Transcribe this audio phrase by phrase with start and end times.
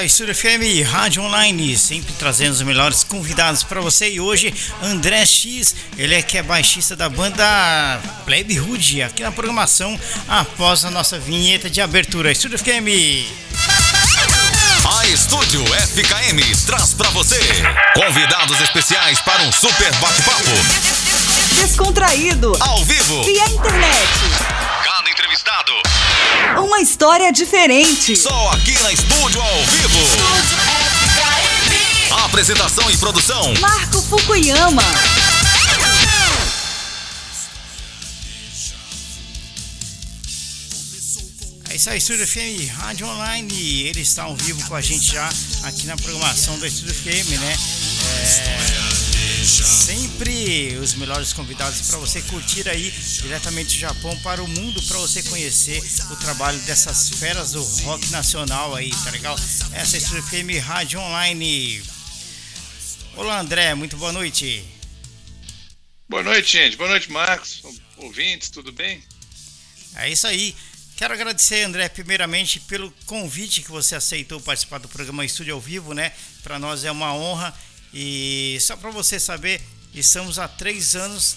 [0.00, 4.10] aí, Estúdio FM, Rádio Online, sempre trazendo os melhores convidados para você.
[4.10, 4.52] E hoje,
[4.82, 10.84] André X, ele é que é baixista da banda Plebe Hood, aqui na programação, após
[10.86, 12.32] a nossa vinheta de abertura.
[12.32, 13.28] Estúdio FM.
[14.98, 17.38] A Estúdio FKM traz para você
[17.94, 20.50] convidados especiais para um super bate-papo.
[21.60, 22.56] Descontraído.
[22.60, 23.22] Ao vivo.
[23.24, 24.39] Via internet.
[26.80, 28.16] Uma história diferente.
[28.16, 29.98] Só aqui na Estúdio ao vivo.
[32.24, 33.52] Apresentação e produção.
[33.60, 34.82] Marco Fukuyama.
[41.68, 43.82] É isso aí, Estúdio FM Rádio Online.
[43.82, 45.28] Ele está ao vivo com a gente já
[45.64, 47.56] aqui na programação da Estúdio FM, né?
[48.38, 49.09] É,
[49.50, 54.98] sempre os melhores convidados para você curtir aí diretamente do Japão para o mundo, para
[54.98, 59.34] você conhecer o trabalho dessas feras do rock nacional aí, tá legal?
[59.72, 61.82] Essa é a Estúdio FM Rádio Online.
[63.16, 64.64] Olá, André, muito boa noite.
[66.08, 66.76] Boa noite, gente.
[66.76, 67.62] Boa noite, Marcos.
[67.96, 69.02] Ouvintes, tudo bem?
[69.96, 70.54] É isso aí.
[70.96, 75.94] Quero agradecer, André, primeiramente pelo convite que você aceitou participar do programa Estúdio ao Vivo,
[75.94, 76.12] né?
[76.42, 77.54] Para nós é uma honra.
[77.92, 79.60] E só para você saber,
[79.92, 81.36] estamos há três anos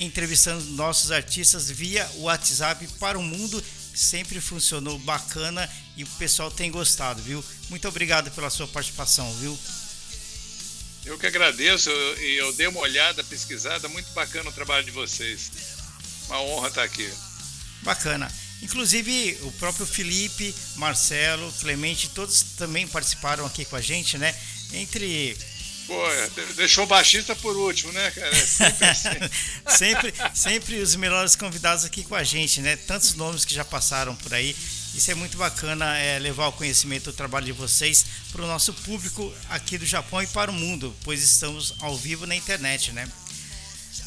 [0.00, 3.62] entrevistando nossos artistas via WhatsApp para o mundo.
[3.94, 7.44] Sempre funcionou bacana e o pessoal tem gostado, viu?
[7.70, 9.56] Muito obrigado pela sua participação, viu?
[11.04, 14.90] Eu que agradeço e eu, eu dei uma olhada, pesquisada, muito bacana o trabalho de
[14.90, 15.50] vocês.
[16.26, 17.08] Uma honra estar aqui.
[17.82, 18.32] Bacana.
[18.62, 24.34] Inclusive o próprio Felipe, Marcelo, Clemente, todos também participaram aqui com a gente, né?
[24.72, 25.36] Entre.
[25.86, 26.02] Pô,
[26.56, 28.34] deixou o baixista por último, né, cara?
[28.34, 29.08] É sempre, assim.
[29.76, 32.76] sempre, sempre os melhores convidados aqui com a gente, né?
[32.76, 34.56] Tantos nomes que já passaram por aí.
[34.94, 38.72] Isso é muito bacana, é, levar o conhecimento do trabalho de vocês para o nosso
[38.72, 43.06] público aqui do Japão e para o mundo, pois estamos ao vivo na internet, né?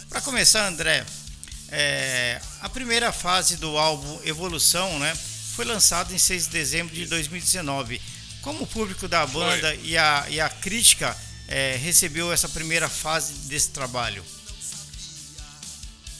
[0.09, 1.05] Para começar, André,
[1.69, 5.13] é, a primeira fase do álbum Evolução, né,
[5.55, 8.01] foi lançado em 6 de dezembro de 2019.
[8.41, 11.15] Como o público da banda e a, e a crítica
[11.47, 14.23] é, recebeu essa primeira fase desse trabalho?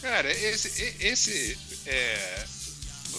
[0.01, 2.45] Cara, esse, esse é,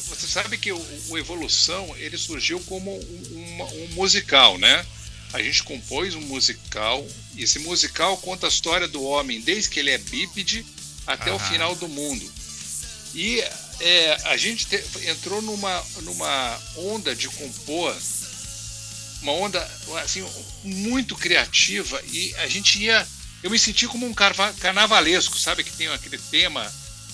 [0.07, 4.87] você sabe que o, o, Evolução ele surgiu como um, um, um musical, né?
[5.33, 9.81] A gente compôs um musical e esse musical conta a história do homem desde que
[9.81, 10.65] ele é bípede
[11.07, 12.33] até o final do mundo.
[13.15, 13.41] E
[13.81, 17.95] é, a gente te, entrou numa, numa onda de compor,
[19.23, 19.61] uma onda
[20.03, 20.25] assim
[20.63, 23.07] muito criativa e a gente ia,
[23.43, 26.71] eu me senti como um carnavalesco, sabe que tem aquele tema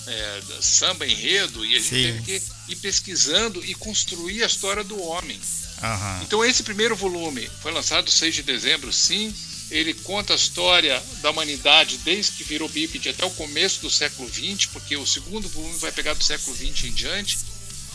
[0.07, 2.03] é, samba enredo e a gente Sim.
[2.03, 5.39] teve que ir pesquisando e construir a história do homem.
[5.81, 6.23] Uhum.
[6.23, 9.33] Então esse primeiro volume foi lançado 6 de dezembro, sim,
[9.71, 14.29] ele conta a história da humanidade desde que virou bípede até o começo do século
[14.31, 17.39] XX, porque o segundo volume vai pegar do século XX em diante.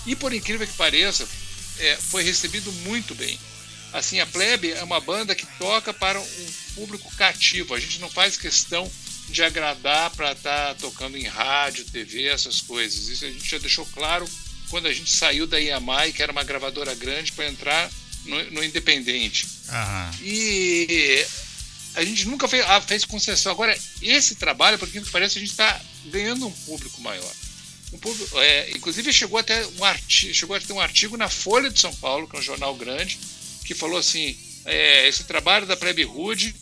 [0.06, 1.28] E por incrível que pareça,
[1.78, 3.38] é, foi recebido muito bem.
[3.92, 7.74] Assim, a Plebe é uma banda que toca para um público cativo.
[7.74, 8.90] A gente não faz questão
[9.28, 13.08] de agradar para estar tá tocando em rádio, TV, essas coisas.
[13.08, 14.28] Isso a gente já deixou claro
[14.68, 17.90] quando a gente saiu da EMI, que era uma gravadora grande, para entrar
[18.24, 19.46] no, no Independente.
[20.22, 21.26] E
[21.94, 23.52] a gente nunca fez, ah, fez concessão.
[23.52, 27.32] Agora, esse trabalho, por que parece, a gente está ganhando um público maior.
[27.92, 31.68] Um público, é, inclusive chegou até um artigo, chegou a ter um artigo na Folha
[31.68, 33.18] de São Paulo, que é um jornal grande,
[33.70, 36.52] que falou assim: é, esse trabalho da Plebe Hood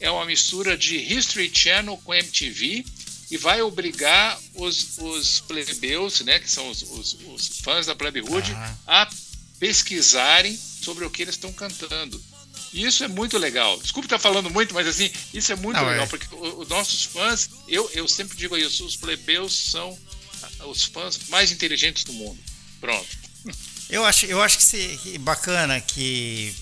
[0.00, 2.86] é uma mistura de History Channel com MTV
[3.30, 8.22] e vai obrigar os, os plebeus, né, que são os, os, os fãs da Plebe
[8.22, 8.76] Hood, ah.
[8.86, 9.10] a
[9.58, 12.22] pesquisarem sobre o que eles estão cantando.
[12.72, 13.78] E isso é muito legal.
[13.78, 16.08] Desculpe estar falando muito, mas assim, isso é muito Não, legal, é.
[16.08, 19.98] porque os nossos fãs, eu, eu sempre digo isso, os plebeus são
[20.66, 22.38] os fãs mais inteligentes do mundo.
[22.80, 23.23] Pronto.
[23.88, 26.54] Eu acho, eu acho que bacana que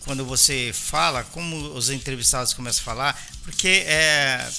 [0.00, 4.50] quando você fala, como os entrevistados começam a falar, porque é,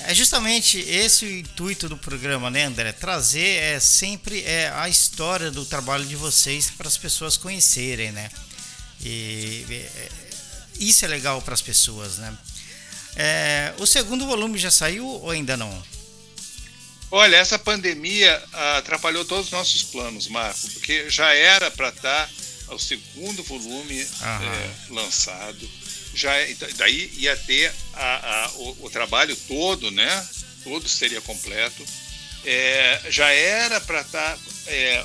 [0.00, 2.92] é justamente esse o intuito do programa, né, André?
[2.92, 8.30] Trazer é sempre é, a história do trabalho de vocês para as pessoas conhecerem, né?
[9.00, 10.08] E é,
[10.78, 12.36] isso é legal para as pessoas, né?
[13.16, 15.82] É, o segundo volume já saiu ou ainda não?
[17.10, 18.42] Olha, essa pandemia
[18.76, 24.00] atrapalhou todos os nossos planos, Marco, porque já era para estar tá o segundo volume
[24.00, 25.68] é, lançado,
[26.14, 30.28] já é, então, daí ia ter a, a, o, o, trabalho todo, né?
[30.64, 31.84] Todo seria completo.
[32.44, 35.04] É, já era para estar tá, é,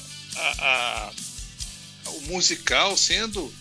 [2.07, 3.53] o musical sendo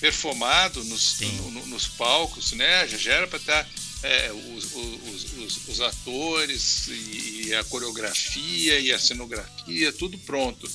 [0.00, 2.88] perfumado nos, no, no, nos palcos, né?
[2.88, 3.70] Já, já era para estar tá,
[4.02, 10.68] é, os, os, os, os, atores e, a coreografia e a cenografia, tudo pronto.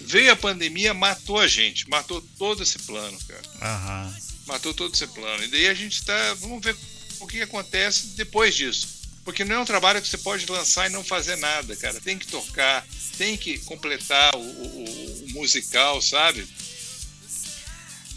[0.00, 4.06] Veio a pandemia, matou a gente, matou todo esse plano, cara.
[4.06, 4.14] Uhum.
[4.46, 5.42] Matou todo esse plano.
[5.44, 6.34] E daí a gente está.
[6.34, 6.76] Vamos ver
[7.20, 8.98] o que acontece depois disso.
[9.24, 12.00] Porque não é um trabalho que você pode lançar e não fazer nada, cara.
[12.00, 12.86] Tem que tocar,
[13.18, 16.46] tem que completar o, o, o musical, sabe?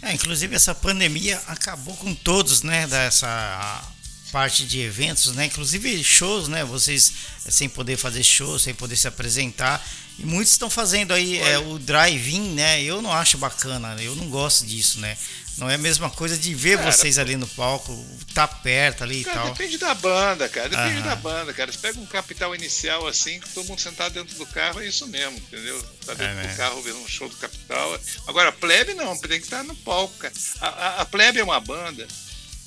[0.02, 2.88] É, inclusive essa pandemia acabou com todos, né?
[2.88, 3.91] Dessa
[4.32, 5.46] parte de eventos, né?
[5.46, 6.64] Inclusive shows, né?
[6.64, 7.12] Vocês
[7.50, 9.86] sem poder fazer show, sem poder se apresentar.
[10.18, 12.82] E muitos estão fazendo aí é, o drive-in, né?
[12.84, 15.18] Eu não acho bacana, eu não gosto disso, né?
[15.58, 17.94] Não é a mesma coisa de ver cara, vocês ali no palco,
[18.34, 19.52] tá perto ali cara, e tal.
[19.52, 20.70] Depende da banda, cara.
[20.70, 21.08] Depende Aham.
[21.08, 21.72] da banda, cara.
[21.72, 25.06] Você pega um capital inicial assim, que todo mundo sentado dentro do carro, é isso
[25.08, 25.82] mesmo, entendeu?
[26.06, 26.56] Tá dentro é, do né?
[26.56, 28.00] carro vendo um show do capital.
[28.28, 30.34] Agora, plebe não, tem que estar no palco, cara.
[30.62, 32.08] A, a, a plebe é uma banda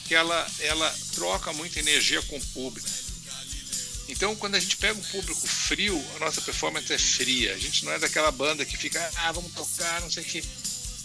[0.06, 2.88] que ela, ela troca muita energia com o público.
[4.08, 7.54] Então, quando a gente pega um público frio, a nossa performance é fria.
[7.54, 10.44] A gente não é daquela banda que fica, ah, vamos tocar, não sei o quê.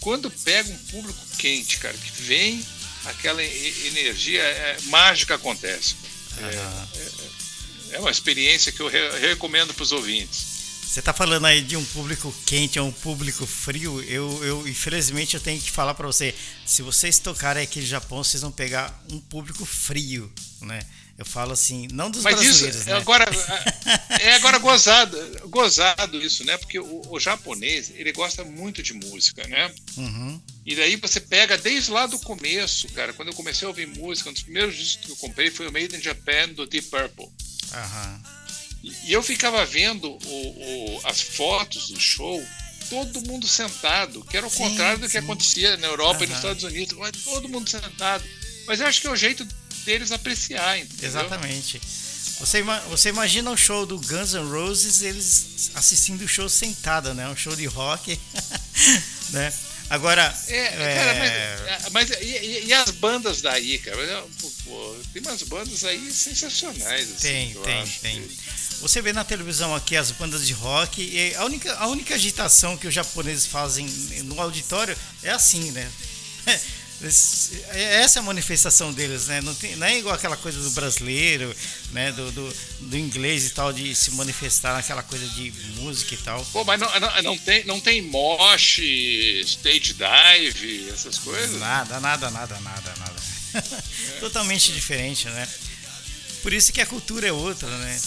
[0.00, 2.64] Quando pega um público quente, cara, que vem,
[3.06, 5.96] aquela energia é, mágica acontece.
[6.38, 10.59] É, é, é, uma experiência que eu re recomendo para os ouvintes.
[10.90, 14.02] Você está falando aí de um público quente ou um público frio.
[14.02, 16.34] Eu, eu infelizmente, eu tenho que falar para você:
[16.66, 20.28] se vocês tocarem aqui no Japão, vocês vão pegar um público frio,
[20.60, 20.80] né?
[21.16, 22.96] Eu falo assim, não dos Mas brasileiros, isso né?
[22.96, 23.24] agora
[24.18, 25.16] é agora gozado,
[25.48, 26.56] gozado isso, né?
[26.56, 29.72] Porque o, o, japonês ele gosta muito de música, né?
[29.96, 30.40] Uhum.
[30.66, 33.12] E daí você pega desde lá do começo, cara.
[33.12, 35.72] Quando eu comecei a ouvir música, um dos primeiros discos que eu comprei foi o
[35.72, 37.26] Made in Japan do Deep Purple.
[37.26, 38.39] Uhum.
[38.82, 42.42] E eu ficava vendo o, o, as fotos do show,
[42.88, 46.24] todo mundo sentado, que era o sim, contrário do que acontecia na Europa uhum.
[46.24, 48.24] e nos Estados Unidos, todo mundo sentado.
[48.66, 49.46] Mas eu acho que é o jeito
[49.84, 51.08] deles apreciar, entendeu?
[51.08, 51.80] Exatamente.
[52.40, 57.28] Você, você imagina o show do Guns N' Roses, eles assistindo o show sentado, né?
[57.28, 58.18] Um show de rock,
[59.30, 59.52] né?
[59.90, 60.34] Agora.
[60.46, 60.94] É, é...
[60.94, 64.24] Cara, mas, é, mas e, e, as bandas daí, cara?
[64.64, 67.10] Pô, tem umas bandas aí sensacionais.
[67.10, 68.30] Assim, tem, tem, tem.
[68.80, 72.76] Você vê na televisão aqui as bandas de rock e a única, a única agitação
[72.76, 73.86] que os japoneses fazem
[74.24, 75.90] no auditório é assim, né?
[77.02, 79.40] Essa é a manifestação deles, né?
[79.40, 81.54] Não, tem, não é igual aquela coisa do brasileiro,
[81.92, 82.12] né?
[82.12, 86.44] Do, do, do, inglês e tal, de se manifestar naquela coisa de música e tal.
[86.46, 88.80] Pô, mas não, não, não tem, não tem mosh,
[89.44, 91.58] stage dive, essas coisas?
[91.58, 93.16] Nada, nada, nada, nada, nada.
[93.54, 94.20] É.
[94.20, 95.48] Totalmente diferente, né?
[96.42, 97.98] Por isso que a cultura é outra, né?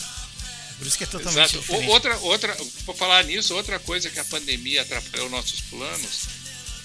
[0.78, 1.60] Por isso que é totalmente Exato.
[1.60, 1.90] diferente.
[1.90, 6.44] Outra, outra, por falar nisso, outra coisa que a pandemia atrapalhou nossos planos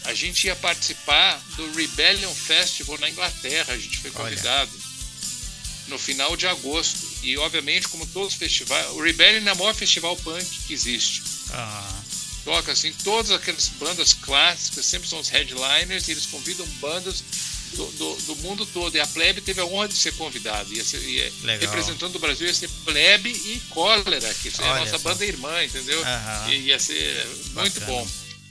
[0.09, 3.75] a gente ia participar do Rebellion Festival na Inglaterra.
[3.75, 5.89] A gente foi convidado Olha.
[5.89, 7.07] no final de agosto.
[7.23, 11.23] E, obviamente, como todos os festivais, o Rebellion é o maior festival punk que existe.
[11.51, 12.03] Ah.
[12.43, 17.23] Toca assim, todas aquelas bandas clássicas, sempre são os headliners, e eles convidam bandas
[17.69, 18.97] do, do, do, mundo todo.
[18.97, 20.73] E a Plebe teve a honra de ser convidada.
[20.73, 24.99] Ia ser, ia, representando o Brasil ia ser Plebe e Cólera, que é a nossa
[24.99, 25.11] só.
[25.11, 26.01] banda irmã, entendeu?
[26.01, 26.51] Uhum.
[26.51, 27.87] E ia ser muito Bacana.
[27.87, 28.09] bom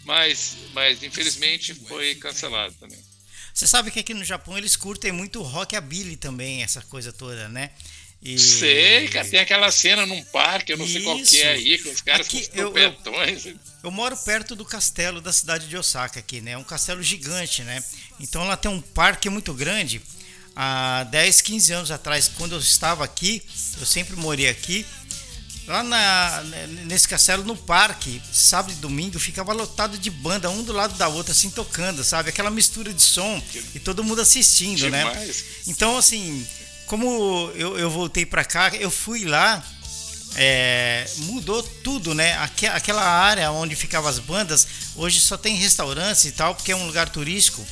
[0.08, 2.98] mas, mas infelizmente foi cancelado também.
[3.54, 7.72] Você sabe que aqui no Japão eles curtem muito rockabilly também, essa coisa toda, né?
[8.22, 8.38] E...
[8.38, 10.94] Sei, cara, tem aquela cena num parque, eu não Isso.
[10.94, 12.96] sei qual que é aí, com os caras aqui, com os eu, eu,
[13.84, 16.52] eu, moro perto do castelo da cidade de Osaka aqui, né?
[16.52, 17.84] É um castelo gigante, né?
[18.20, 20.02] Então lá tem um parque muito grande.
[20.56, 23.44] Há 10, 15 anos atrás, quando eu estava aqui,
[23.80, 24.84] eu sempre morei aqui,
[25.68, 26.44] Lá na,
[26.86, 31.10] nesse castelo, no parque, sábado e domingo, ficava lotado de banda, um do lado da
[31.10, 32.30] outra, assim, tocando, sabe?
[32.30, 33.44] Aquela mistura de som
[33.76, 35.00] e todo mundo assistindo, né?
[35.00, 35.28] Demais.
[35.28, 35.44] né?
[35.68, 36.48] Então, assim,
[36.88, 39.64] como eu, eu voltei para cá, eu fui lá,
[40.36, 42.38] é, mudou tudo, né?
[42.74, 46.88] Aquela área onde ficavam as bandas, hoje só tem restaurantes e tal, porque é um
[46.88, 47.66] lugar turístico.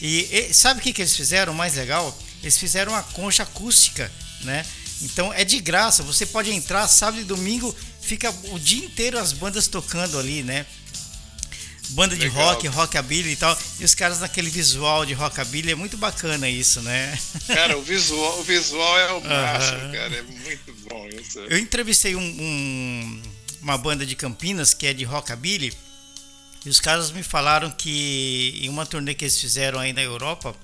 [0.00, 1.52] E, e sabe o que, que eles fizeram?
[1.54, 2.16] mais legal?
[2.42, 4.10] Eles fizeram uma concha acústica,
[4.42, 4.64] né?
[5.02, 9.32] Então é de graça, você pode entrar sábado e domingo, fica o dia inteiro as
[9.32, 10.66] bandas tocando ali, né?
[11.90, 12.54] Banda de Legal.
[12.54, 16.82] rock, rockabilly e tal, e os caras naquele visual de rockabilly, é muito bacana isso,
[16.82, 17.18] né?
[17.46, 19.92] Cara, o visual, o visual é o máximo, uhum.
[19.92, 21.38] cara, é muito bom isso.
[21.40, 23.22] Eu entrevistei um, um,
[23.62, 25.72] uma banda de Campinas que é de rockabilly,
[26.64, 30.54] e os caras me falaram que em uma turnê que eles fizeram aí na Europa,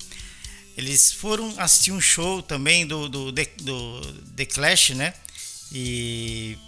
[0.76, 5.14] eles foram assistir um show também do, do, do, do The Clash, né?
[5.72, 6.58] E.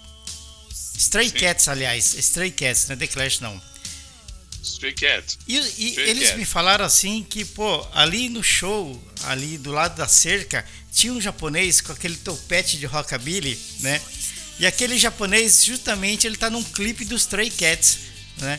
[0.96, 1.34] Stray Sim.
[1.34, 2.14] Cats, aliás.
[2.14, 3.60] Stray Cats, não é The Clash, não.
[4.62, 5.38] Stray Cats.
[5.46, 10.08] E, e eles me falaram assim que, pô, ali no show, ali do lado da
[10.08, 14.00] cerca, tinha um japonês com aquele topete de rockabilly, né?
[14.58, 17.98] E aquele japonês, justamente, ele tá num clipe dos Stray Cats,
[18.38, 18.58] né?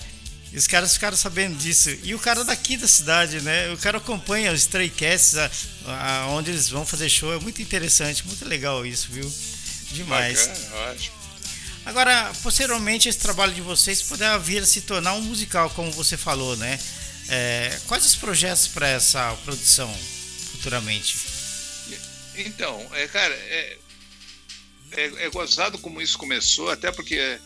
[0.52, 1.90] E os caras ficaram sabendo disso.
[2.04, 3.72] E o cara daqui da cidade, né?
[3.74, 5.52] O cara acompanha os Stray Cats, a,
[5.86, 7.34] a, onde eles vão fazer show.
[7.34, 9.30] É muito interessante, muito legal isso, viu?
[9.92, 10.48] Demais.
[10.48, 11.17] Bacana, ótimo.
[11.88, 16.18] Agora, posteriormente, esse trabalho de vocês poderá vir a se tornar um musical, como você
[16.18, 16.78] falou, né?
[17.30, 19.90] É, quais os projetos para essa produção
[20.52, 21.18] futuramente?
[22.36, 23.78] Então, é, cara, é,
[24.92, 27.40] é, é gozado como isso começou, até porque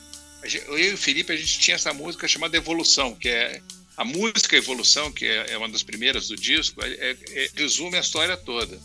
[0.66, 3.62] eu e o Felipe a gente tinha essa música chamada Evolução, que é
[3.96, 8.02] a música Evolução, que é, é uma das primeiras do disco, é, é, resume a
[8.02, 8.80] história toda.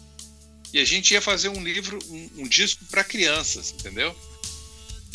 [0.71, 4.15] E a gente ia fazer um livro, um, um disco para crianças, entendeu?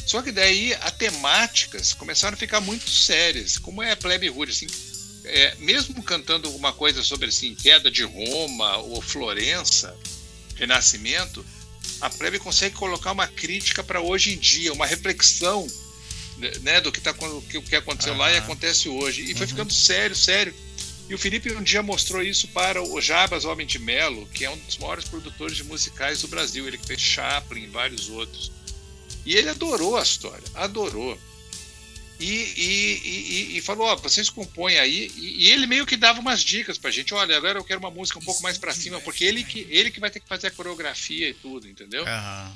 [0.05, 4.51] Só que daí as temáticas começaram a ficar muito sérias, como é a Plebe Rude,
[4.51, 4.67] assim,
[5.24, 9.96] é, mesmo cantando alguma coisa sobre assim, queda de Roma ou Florença,
[10.55, 11.46] Renascimento,
[12.00, 15.67] a Plebe consegue colocar uma crítica para hoje em dia, uma reflexão
[16.62, 19.24] né, do que, tá, que, que aconteceu lá e acontece hoje.
[19.24, 19.50] E foi uhum.
[19.50, 20.53] ficando sério, sério.
[21.10, 24.50] E o Felipe um dia mostrou isso para o Jabas Homem de Melo, que é
[24.50, 26.67] um dos maiores produtores de musicais do Brasil.
[26.67, 28.51] Ele fez Chaplin e vários outros.
[29.25, 31.18] E ele adorou a história, adorou.
[32.20, 35.12] E, e, e, e falou: Ó, vocês compõem aí.
[35.18, 38.20] E, ele meio que dava umas dicas pra gente: olha, agora eu quero uma música
[38.20, 40.51] um pouco mais pra cima, porque ele que, ele que vai ter que fazer a
[40.51, 42.04] coreografia e tudo, entendeu?
[42.04, 42.54] Uhum.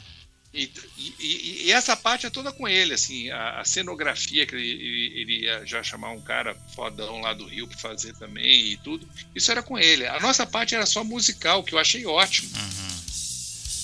[0.56, 5.12] E, e, e, essa parte é toda com ele, assim, a, a cenografia que ele,
[5.14, 9.06] ele, ia já chamar um cara fodão lá do Rio para fazer também e tudo.
[9.36, 10.08] Isso era com ele.
[10.08, 12.50] A nossa parte era só musical, que eu achei ótimo.
[12.56, 12.96] Uhum.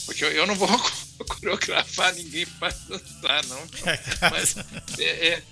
[0.05, 0.69] Porque eu, eu, não vou
[1.25, 3.67] coreografar ninguém para dançar, não.
[4.31, 4.55] Mas
[4.99, 5.43] é, é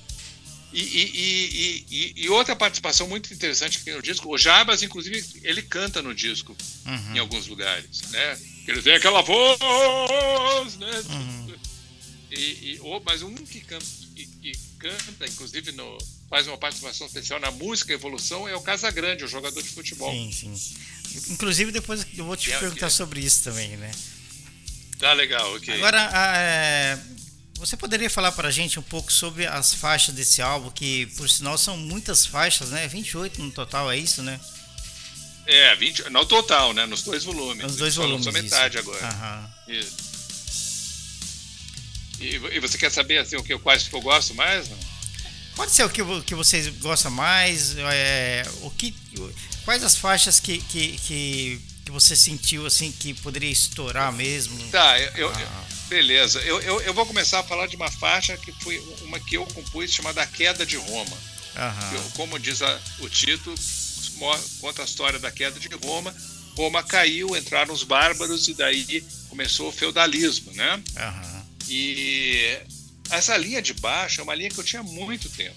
[0.72, 5.64] e, e, e, e, outra participação muito interessante aqui no disco, o Jabas, inclusive, ele
[5.64, 7.16] canta no disco uhum.
[7.16, 8.40] em alguns lugares, né?
[8.68, 11.04] Ele tem aquela voz, né?
[11.10, 11.56] Uhum.
[12.30, 13.86] E, oh, mas um que canta,
[14.16, 15.98] que, que, canta, inclusive, no,
[16.30, 20.12] faz uma participação especial na música Evolução é o Casagrande, o jogador de futebol.
[20.12, 21.34] Sim, sim.
[21.34, 22.92] Inclusive, depois eu vou te é, perguntar é.
[22.92, 23.92] sobre isso também, né?
[25.00, 25.74] Tá legal, ok.
[25.76, 27.00] Agora, é,
[27.56, 31.30] você poderia falar para a gente um pouco sobre as faixas desse álbum, que por
[31.30, 32.88] sinal são muitas faixas, né?
[32.88, 34.40] 28 no total, é isso, né?
[35.48, 36.86] É, 20, no total, né?
[36.86, 37.64] Nos dois volumes.
[37.64, 38.26] Nos dois volumes.
[38.26, 38.90] Só metade isso.
[38.90, 39.08] agora.
[39.08, 39.50] Aham.
[39.68, 40.10] Isso.
[42.20, 44.70] E, e, você quer saber assim, o que, quais que eu gosto mais?
[44.70, 44.78] Não?
[45.56, 47.76] Pode ser o que, que vocês gostam mais.
[47.78, 48.94] É, o que,
[49.66, 54.58] quais as faixas que, que, que, que, você sentiu assim que poderia estourar mesmo?
[54.70, 55.42] Tá, eu, ah.
[55.42, 55.48] eu
[55.90, 56.40] beleza.
[56.42, 59.46] Eu, eu, eu, vou começar a falar de uma faixa que foi uma que eu
[59.48, 61.18] compus chamada A Queda de Roma.
[61.94, 63.56] Eu, como diz a, o título,
[64.62, 66.16] conta a história da queda de Roma.
[66.56, 70.76] Roma caiu, entraram os bárbaros e daí começou o feudalismo, né?
[70.76, 71.44] Uhum.
[71.68, 72.58] E
[73.10, 75.56] essa linha de baixo é uma linha que eu tinha muito tempo.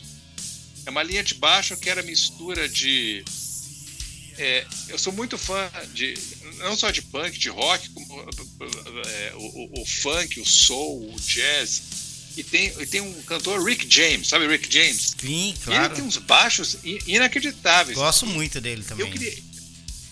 [0.86, 3.24] É uma linha de baixo que era mistura de.
[4.38, 6.14] É, eu sou muito fã de
[6.58, 8.20] não só de punk, de rock, como
[9.06, 11.82] é, o, o, funk, o soul, o jazz.
[12.36, 15.14] E tem, e tem um cantor, Rick James, sabe Rick James?
[15.20, 15.84] Sim, claro.
[15.84, 17.96] ele tem uns baixos inacreditáveis.
[17.96, 19.06] Gosto muito dele também.
[19.06, 19.38] Eu, queria,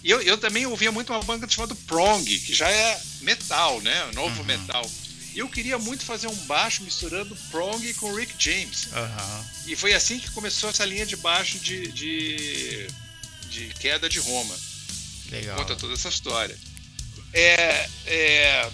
[0.05, 4.11] eu, eu também ouvia muito uma banda chamada Prong, que já é metal, né?
[4.13, 4.47] Novo uhum.
[4.47, 4.91] metal.
[5.35, 8.87] E eu queria muito fazer um baixo misturando Prong com Rick James.
[8.87, 9.45] Uhum.
[9.69, 12.87] E foi assim que começou essa linha de baixo de, de,
[13.51, 14.55] de queda de Roma.
[15.31, 15.57] Legal.
[15.57, 16.57] Conta toda essa história.
[17.33, 18.71] É, é,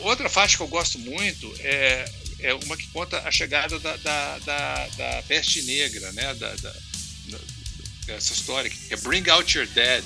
[0.00, 2.10] outra faixa que eu gosto muito é,
[2.40, 6.34] é uma que conta a chegada da, da, da, da peste negra, né?
[6.34, 6.74] Da, da,
[8.08, 10.04] essa história que é Bring Out Your Dead,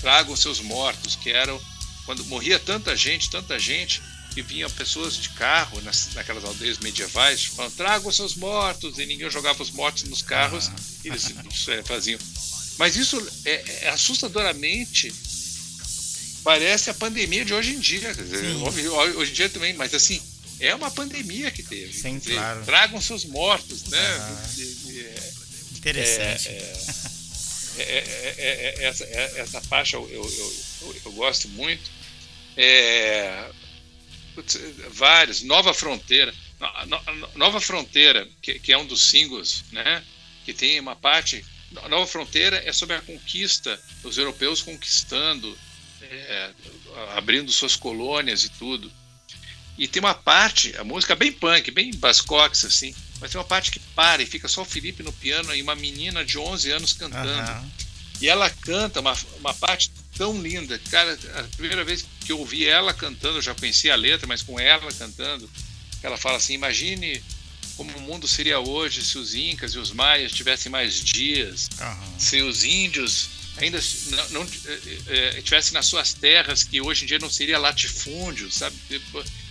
[0.00, 1.60] tragam seus mortos, que eram
[2.06, 4.02] quando morria tanta gente, tanta gente,
[4.34, 9.30] que vinham pessoas de carro nas, naquelas aldeias medievais, falando, tragam seus mortos, e ninguém
[9.30, 10.74] jogava os mortos nos carros, ah.
[11.04, 11.32] eles
[11.68, 12.18] é, faziam.
[12.80, 15.12] Mas isso é, é, assustadoramente
[16.42, 18.14] parece a pandemia de hoje em dia.
[18.14, 20.18] Dizer, hoje em dia também, mas assim,
[20.58, 21.92] é uma pandemia que teve.
[21.92, 22.64] Sim, dizer, claro.
[22.64, 23.98] Tragam seus mortos, né?
[23.98, 25.10] Ah, de,
[25.76, 26.48] Interessante.
[26.48, 26.64] É,
[27.78, 31.82] é, é, essa, essa faixa eu, eu, eu, eu gosto muito.
[34.34, 34.58] Putz,
[34.92, 35.42] vários.
[35.42, 36.34] Nova Fronteira.
[37.34, 40.02] Nova Fronteira, que, que é um dos singles, né?
[40.46, 41.44] Que tem uma parte
[41.76, 45.56] a Nova Fronteira é sobre a conquista, os europeus conquistando,
[46.02, 46.50] é,
[47.16, 48.90] abrindo suas colônias e tudo.
[49.78, 53.70] E tem uma parte, a música bem punk, bem Bascox, assim, mas tem uma parte
[53.70, 56.92] que para e fica só o Felipe no piano e uma menina de 11 anos
[56.92, 57.30] cantando.
[57.30, 57.70] Aham.
[58.20, 60.78] E ela canta uma, uma parte tão linda.
[60.90, 64.42] Cara, a primeira vez que eu ouvi ela cantando, eu já conhecia a letra, mas
[64.42, 65.50] com ela cantando,
[66.02, 67.22] ela fala assim: imagine
[67.80, 72.18] como o mundo seria hoje se os Incas e os Maias tivessem mais dias, Aham.
[72.18, 77.06] se os índios ainda não, não eh, eh, tivessem nas suas terras, que hoje em
[77.06, 78.76] dia não seria latifúndio, sabe?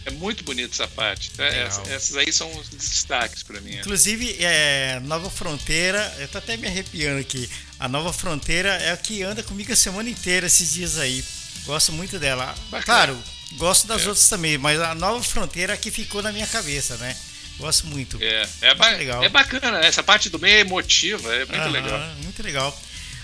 [0.06, 1.32] É muito bonita essa parte.
[1.32, 1.44] tá?
[1.44, 1.68] Legal.
[1.68, 3.76] Essa- essas aí são os destaques para mim.
[3.80, 7.50] Inclusive, é, Nova Fronteira, eu tô até me arrepiando aqui.
[7.80, 11.24] A Nova Fronteira é a que anda comigo a semana inteira esses dias aí.
[11.66, 12.54] Gosto muito dela.
[12.70, 12.84] Bacana.
[12.86, 13.24] Claro,
[13.58, 14.08] gosto das É.
[14.08, 17.16] outras também, mas a Nova Fronteira é a que ficou na minha cabeça, né?
[17.60, 18.18] Gosto muito.
[18.22, 19.24] É, é, ba- legal.
[19.24, 22.00] é bacana, essa parte do meio é emotiva, é muito Aham, legal.
[22.24, 22.82] Muito legal.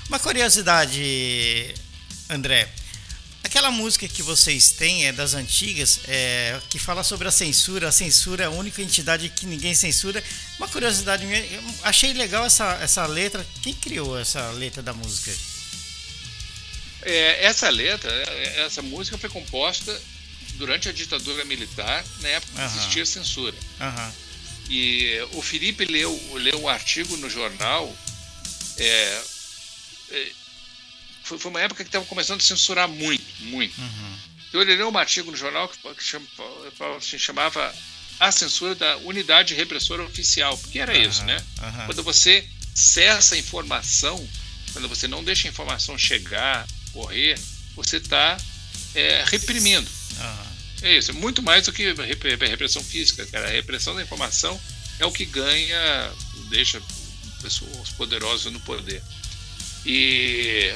[0.09, 1.73] Uma curiosidade,
[2.29, 2.69] André.
[3.43, 7.87] Aquela música que vocês têm é das antigas, é, que fala sobre a censura.
[7.87, 10.21] A censura é a única entidade que ninguém censura.
[10.57, 11.43] Uma curiosidade minha,
[11.83, 13.45] achei legal essa, essa letra.
[13.61, 15.31] Quem criou essa letra da música?
[17.03, 18.11] É, essa letra,
[18.65, 20.01] essa música foi composta
[20.55, 22.75] durante a ditadura militar, na época que Aham.
[22.77, 23.55] existia censura.
[23.79, 24.13] Aham,
[24.69, 27.95] E o Felipe leu, leu um artigo no jornal.
[28.77, 29.21] é,
[30.11, 30.31] é,
[31.23, 33.79] foi, foi uma época que estava começando a censurar muito, muito.
[33.79, 34.17] uhum,
[34.49, 36.27] Então ele leu um artigo no jornal que, que chama-
[37.01, 37.73] se chamava
[38.19, 41.43] A Censura da Unidade Repressora Oficial, porque era isso, Aham, né?
[41.61, 41.85] aham.
[41.87, 44.27] Quando você cessa a informação,
[44.73, 47.39] quando você não deixa a informação chegar, correr,
[47.75, 48.37] você está
[49.29, 49.89] reprimindo.
[50.19, 50.44] aham.
[50.85, 53.47] É isso, muito mais do que repre- repressão física, cara.
[53.47, 54.59] A repressão da informação
[54.99, 56.11] é o que ganha,
[56.49, 56.79] deixa
[57.41, 59.01] pessoas- os poderosos no poder.
[59.85, 60.73] E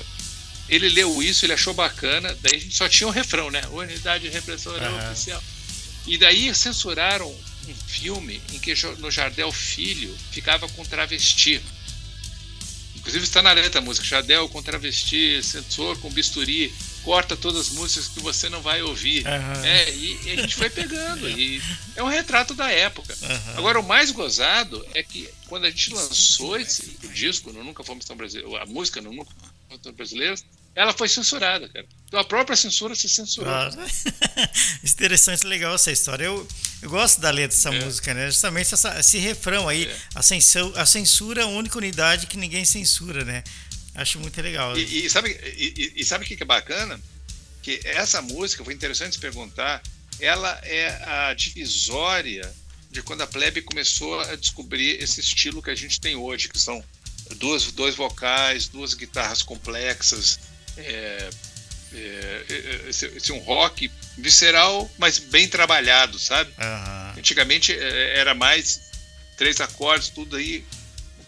[0.68, 3.62] ele leu isso, ele achou bacana, daí a gente só tinha o refrão, né?
[3.72, 5.12] Unidade Repressora Aham.
[5.12, 5.44] Oficial.
[6.08, 7.30] E daí censuraram
[7.68, 11.62] um filme em que no Jardel Filho ficava com travesti.
[12.99, 17.69] Inclusive está na letra a música, Jardel com travesti, censor com bisturi, corta todas as
[17.69, 19.25] músicas que você não vai ouvir.
[19.25, 19.65] Aham.
[19.65, 21.27] É, e, e a gente foi pegando.
[21.29, 21.62] E
[21.95, 23.17] é um retrato da época.
[23.23, 23.57] Aham.
[23.57, 28.05] Agora, o mais gozado é que quando a gente lançou esse disco, no Nunca Fomos
[28.05, 29.31] Tão Brasileiros, a música no Nunca
[29.67, 30.43] Fomos Tão Brasileiros,
[30.75, 31.86] ela foi censurada, cara.
[32.08, 33.53] Então a própria censura se censurou.
[33.53, 33.69] Ah,
[34.84, 36.25] Interessante, legal essa história.
[36.25, 36.47] Eu,
[36.82, 37.84] eu gosto da letra dessa É.
[37.86, 38.27] música, né?
[38.27, 39.97] Justamente essa- esse refrão aí, É.
[40.15, 43.43] a, censura, a censura é a única unidade que ninguém censura, né?
[43.95, 44.77] Acho muito legal.
[44.77, 46.99] E, e sabe e, e- e sabe o que que é bacana?
[47.62, 49.82] Que essa música, foi interessante se perguntar,
[50.19, 52.49] ela é a divisória
[52.91, 56.60] de quando a plebe começou a descobrir esse estilo que a gente tem hoje, que
[56.60, 56.84] são
[57.36, 60.39] duas, dois vocais, duas guitarras complexas,
[60.80, 61.30] é,
[61.94, 66.52] é, é, esse, esse um rock visceral, mas bem trabalhado, sabe?
[66.58, 67.13] Aham.
[67.18, 68.82] Antigamente eh, era mais
[69.38, 70.63] três acordes, tudo aí.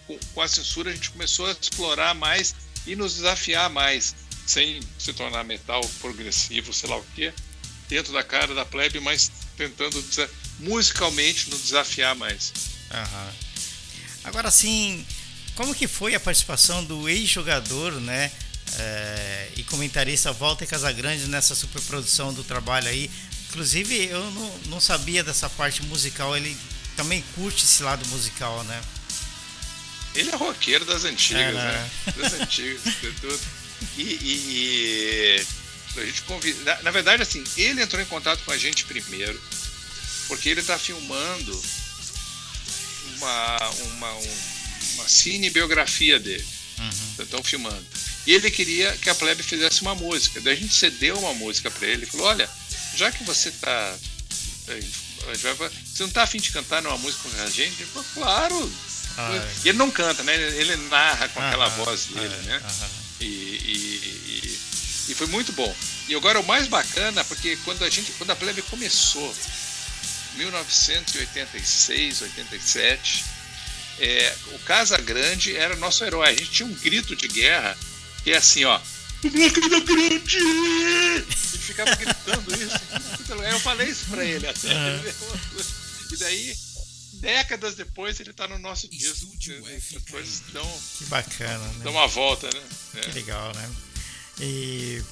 [0.07, 2.53] Com, com a censura a gente começou a explorar mais
[2.85, 7.33] e nos desafiar mais, sem se tornar metal progressivo, sei lá o quê,
[7.87, 10.03] dentro da cara da plebe, mas tentando
[10.59, 12.53] musicalmente nos desafiar mais.
[12.91, 13.33] Aham.
[14.23, 15.05] Agora sim,
[15.55, 18.31] como que foi a participação do ex-jogador, né?
[18.79, 23.09] É, e comentarista Walter Casagrande nessa superprodução do trabalho aí.
[23.49, 26.55] Inclusive, eu não, não sabia dessa parte musical, ele
[26.95, 28.81] também curte esse lado musical, né?
[30.15, 31.89] Ele é roqueiro das antigas, É, né?
[32.17, 33.39] Das antigas, de tudo.
[33.97, 35.45] E, e-
[35.95, 36.63] e a gente convida.
[36.75, 39.41] Na, na verdade, assim, ele entrou em contato com a gente primeiro,
[40.27, 41.61] porque ele está filmando
[43.17, 43.57] uma,
[43.95, 44.37] uma, um-
[44.95, 46.45] uma cinebiografia dele.
[46.79, 47.23] Uhum.
[47.23, 47.85] Estão filmando.
[48.27, 50.39] E ele queria que a plebe fizesse uma música.
[50.41, 52.05] Daí a gente cedeu uma música para ele.
[52.05, 52.49] Falou: Olha,
[52.95, 53.95] já que você tá.
[54.67, 54.79] eh,
[55.85, 57.81] Você não tá afim de cantar numa música com a gente?
[57.81, 58.73] Ele falou: Claro!
[59.17, 59.51] Ah, é.
[59.65, 60.35] E ele não canta, né?
[60.35, 62.61] Ele narra com aquela Aham, voz dele, é, né?
[63.19, 64.59] E, e- e-
[65.11, 65.75] e foi muito bom.
[66.07, 69.35] E agora o mais bacana, porque quando a gente, quando a plebe começou,
[70.99, 73.25] 1986, 87,
[73.99, 76.29] é, o Casa Grande era nosso herói.
[76.29, 77.77] A gente tinha um grito de guerra
[78.23, 78.79] que é assim, ó.
[79.23, 80.37] Da grande!
[80.39, 82.75] E ficava gritando isso.
[83.51, 84.67] Eu falei isso pra ele até.
[86.11, 86.57] E daí,
[87.13, 89.27] décadas depois, ele tá no nosso disco.
[89.95, 91.83] As coisas dão, Que bacana, né?
[91.83, 92.61] dão uma volta, né?
[92.95, 92.99] É.
[93.01, 93.69] Que legal, né?
[94.39, 95.03] E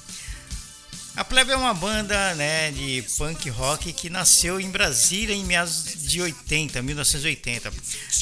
[1.16, 5.84] a Plebe é uma banda, né, de punk rock que nasceu em Brasília em meados
[6.02, 7.72] de 80, 1980.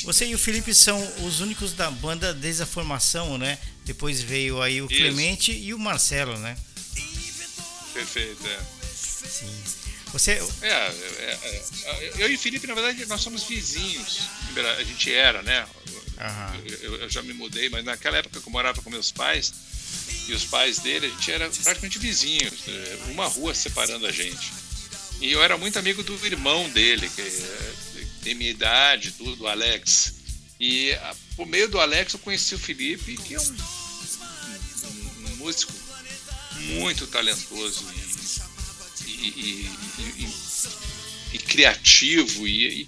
[0.05, 3.59] Você e o Felipe são os únicos da banda desde a formação, né?
[3.89, 5.01] Depois veio aí o Isso.
[5.01, 6.55] Clemente e o Marcelo, né?
[7.95, 8.61] Perfeito, é.
[8.95, 9.51] Sim.
[10.13, 10.33] Você.
[10.61, 11.39] É, é,
[11.85, 14.29] é, eu e o Felipe, na verdade, nós somos vizinhos.
[14.79, 15.67] A gente era, né?
[16.83, 19.55] Eu, eu, já me mudei, mas naquela época que eu morava com meus pais
[20.29, 24.53] e os pais dele, a gente era praticamente vizinhos, é, uma rua separando a gente.
[25.19, 27.73] E eu era muito amigo do irmão dele, que é,
[28.23, 30.13] tem minha idade, tudo, o Alex.
[30.61, 30.93] E
[31.37, 33.78] por meio do Alex eu conheci o Felipe, que é um
[35.49, 35.73] músico
[36.75, 37.87] muito talentoso
[39.07, 40.29] e, e, e,
[41.33, 42.47] e criativo.
[42.47, 42.87] E,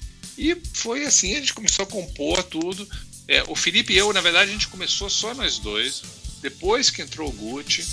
[0.75, 2.87] foi assim, a gente começou a compor tudo.
[3.27, 6.03] É, o Felipe e eu, na verdade, a gente começou só nós dois.
[6.43, 7.87] Depois que entrou o Gucci,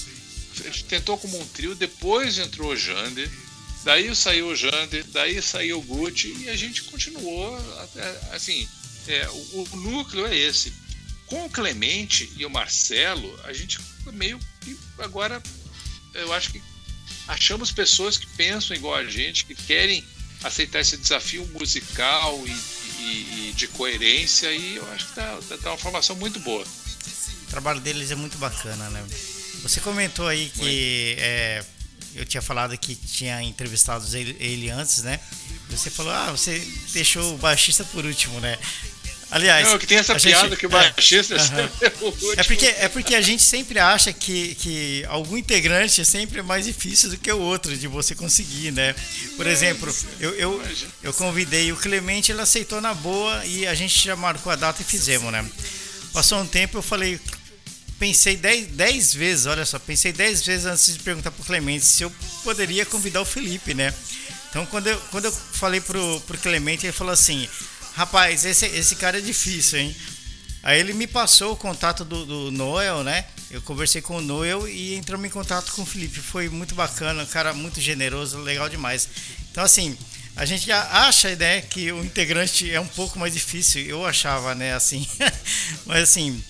[0.60, 3.30] a gente tentou como um trio, depois entrou o Jander,
[3.84, 7.58] daí saiu o Jander, daí saiu o Gucci e a gente continuou
[8.32, 8.68] assim.
[9.08, 10.74] É, o, o, núcleo é esse.
[11.28, 13.80] Com o Clemente e o Marcelo, a gente
[14.12, 14.40] meio
[14.76, 15.42] que agora
[16.14, 16.62] eu acho que
[17.28, 20.04] achamos pessoas que pensam igual a gente, que querem
[20.44, 22.52] aceitar esse desafio musical e,
[23.02, 26.64] e, e de coerência e eu acho que tá, tá, tá uma formação muito boa.
[26.64, 29.06] O trabalho deles é muito bacana, né?
[29.64, 31.64] Você comentou aí que é,
[32.16, 35.20] eu tinha falado que tinha entrevistado ele, ele, antes, né?
[35.70, 36.60] Você falou, ah, você
[36.94, 38.58] deixou o baixista por último, né?
[39.30, 41.36] Aliás, não, que tem essa piada gente, que o baixista
[41.82, 46.00] é, é, o é porque é porque a gente sempre acha que, que algum integrante
[46.00, 48.96] é sempre mais difícil do que o outro de você conseguir, né?
[49.36, 50.64] Por exemplo, eu, eu,
[51.04, 54.82] eu convidei o Clemente, ele aceitou na boa e a gente já marcou a data
[54.82, 55.46] e fizemos, né?
[56.14, 57.20] Passou um tempo, eu falei,
[58.00, 62.12] pensei 10 vezes, olha só, pensei 10 vezes antes de perguntar pro Clemente se eu
[62.46, 63.94] poderia convidar o Felipe, né?
[64.50, 67.48] Então quando eu, quando eu falei pro, pro Clemente, ele falou assim:
[67.98, 69.96] rapaz, esse, esse cara é difícil, hein?
[70.62, 73.26] Aí ele me passou o contato do, do Noel, né?
[73.50, 76.20] Eu conversei com o Noel e entramos em contato com o Felipe.
[76.20, 79.10] Foi muito bacana, um cara muito generoso, legal demais.
[79.50, 79.98] Então, assim,
[80.36, 83.82] a gente acha, né, que o integrante é um pouco mais difícil.
[83.82, 85.08] Eu achava, né, assim.
[85.84, 86.44] Mas, assim.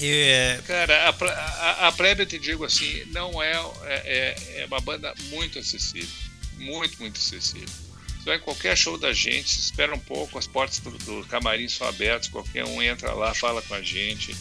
[0.00, 0.60] É...
[0.66, 3.52] Cara, a, a, a Plebe, eu te digo assim, não é,
[3.84, 6.08] é, é uma banda muito acessível.
[6.56, 7.89] Muito, muito acessível.
[8.20, 11.68] Você vai em qualquer show da gente, espera um pouco, as portas do, do camarim
[11.68, 14.36] são abertas, qualquer um entra lá, fala com a gente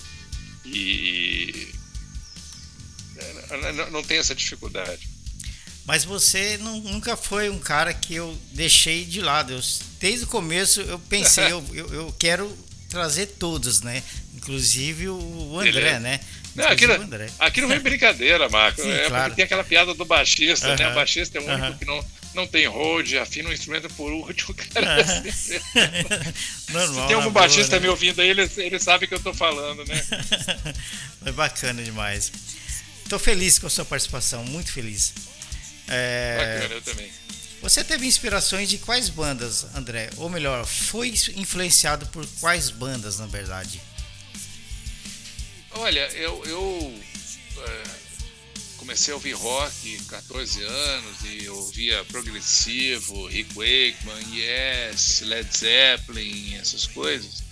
[0.65, 1.69] e
[3.73, 5.07] não, não tem essa dificuldade.
[5.85, 9.53] Mas você não, nunca foi um cara que eu deixei de lado.
[9.53, 9.61] Eu,
[9.99, 12.55] desde o começo eu pensei, eu, eu, eu, quero
[12.89, 14.03] trazer todos, né?
[14.35, 16.19] Inclusive o André, né?
[16.55, 16.95] Não, aqui, não,
[17.39, 18.81] aqui não vem brincadeira, Marco.
[18.81, 19.23] Sim, é claro.
[19.25, 20.79] porque tem aquela piada do baixista, uh -huh.
[20.79, 20.91] né?
[20.91, 21.77] O baixista é o único uh -huh.
[21.79, 22.05] que não,
[22.39, 24.97] não tem hold, afina o instrumento por último, cara.
[26.69, 27.85] Normal, Se tem algum baixista boa, né?
[27.85, 30.05] me ouvindo aí, ele, ele sabe que eu tô falando, né?
[31.25, 32.31] é bacana demais.
[33.09, 35.13] Tô feliz com a sua participação, muito feliz.
[35.87, 36.59] É...
[36.61, 37.11] Bacana, eu também.
[37.61, 40.09] Você teve inspirações de quais bandas, André?
[40.15, 43.81] Ou melhor, foi influenciado por quais bandas, na verdade?
[45.71, 46.99] Olha, eu, eu
[47.57, 47.83] é,
[48.89, 56.55] comecei a ouvir rock com 14 anos e ouvia progressivo, Rick Wakeman, Yes, Led Zeppelin,
[56.55, 57.43] essas coisas.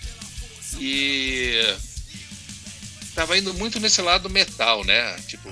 [0.80, 1.54] E
[3.14, 5.16] tava indo muito nesse lado metal, né?
[5.28, 5.48] Tipo,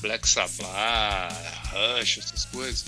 [0.00, 1.32] Black Sabbath,
[1.70, 2.84] Rush, essas coisas.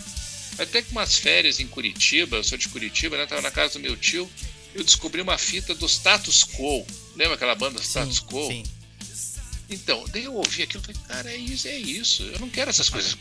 [0.59, 3.27] Até que umas férias em Curitiba, eu sou de Curitiba, né?
[3.27, 4.29] Tava na casa do meu tio,
[4.75, 6.85] eu descobri uma fita do Status Quo.
[7.15, 8.49] Lembra aquela banda Status sim, Quo?
[8.49, 8.65] Sim.
[9.71, 12.25] Então, daí eu ouvi aquilo e falei, cara, é isso, é isso.
[12.25, 13.17] Eu não quero essas coisas.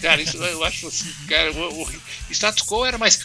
[0.00, 3.22] Cara, isso eu acho assim, cara, o, o status quo era mais.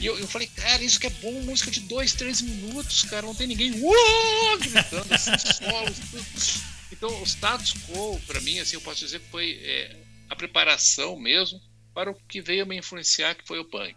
[0.00, 3.26] E eu, eu falei, cara, isso que é bom, música de dois, três minutos, cara,
[3.26, 6.62] não tem ninguém uou, gritando assim, solos.
[6.90, 9.94] Então, o status quo, para mim, assim, eu posso dizer que foi é,
[10.30, 11.60] a preparação mesmo
[11.92, 13.94] para o que veio me influenciar, que foi o punk,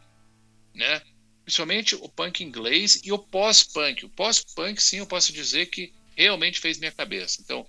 [0.75, 1.01] né?
[1.43, 4.05] Principalmente o punk inglês e o pós-punk.
[4.05, 7.41] O pós-punk, sim, eu posso dizer que realmente fez minha cabeça.
[7.41, 7.67] Então,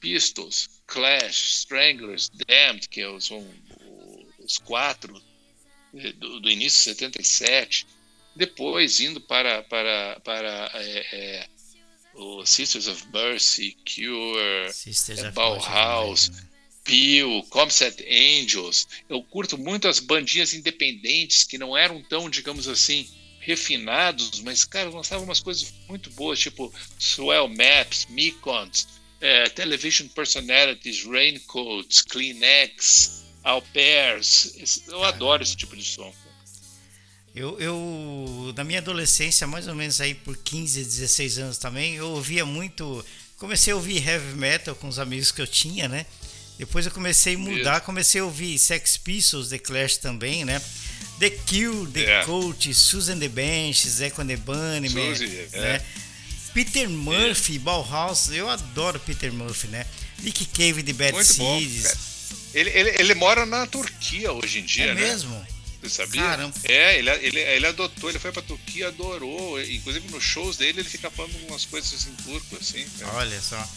[0.00, 3.46] Pistols, Clash, Stranglers, Damned, que são
[4.38, 5.22] os quatro
[5.92, 7.86] do, do início de 77,
[8.34, 11.48] depois indo para, para, para é, é,
[12.14, 16.30] o Sisters of Mercy, Cure, Sisters Bauhaus,
[16.84, 18.86] Peel, Comset Angels.
[19.08, 23.08] Eu curto muito as bandinhas independentes que não eram tão, digamos assim,
[23.40, 28.86] refinados, mas, cara, lançavam umas coisas muito boas, tipo Swell Maps, Mekons,
[29.20, 34.82] é, Television Personalities, Raincoats, Kleenex, Au Pairs.
[34.88, 36.12] Eu adoro esse tipo de som.
[37.34, 42.10] Eu, eu, na minha adolescência, mais ou menos aí por 15, 16 anos também, eu
[42.10, 43.04] ouvia muito
[43.42, 46.06] comecei a ouvir heavy metal com os amigos que eu tinha, né?
[46.62, 50.62] Depois eu comecei a mudar, comecei a ouvir Sex Pistols, The Clash também, né?
[51.18, 52.24] The Cure, The É.
[52.24, 55.60] Cult, Susan the Bench, and the Bunnyman, Suzy, é.
[55.60, 55.82] né?
[56.54, 59.84] Peter Murphy, Bauhaus, eu adoro Peter Murphy, né?
[60.20, 61.32] Nick Cave de Bad Muito.
[61.32, 61.96] Seeds.
[62.54, 65.00] Ele, ele, ele mora na Turquia hoje em dia, É né?
[65.00, 65.44] mesmo?
[65.82, 66.22] Você sabia?
[66.22, 66.54] Caramba.
[66.62, 69.60] É, ele, ele, ele adotou, ele foi pra Turquia, adorou.
[69.60, 72.86] Inclusive nos shows dele ele fica falando umas coisas em turco, assim.
[73.00, 73.14] cara.
[73.16, 73.68] Olha só.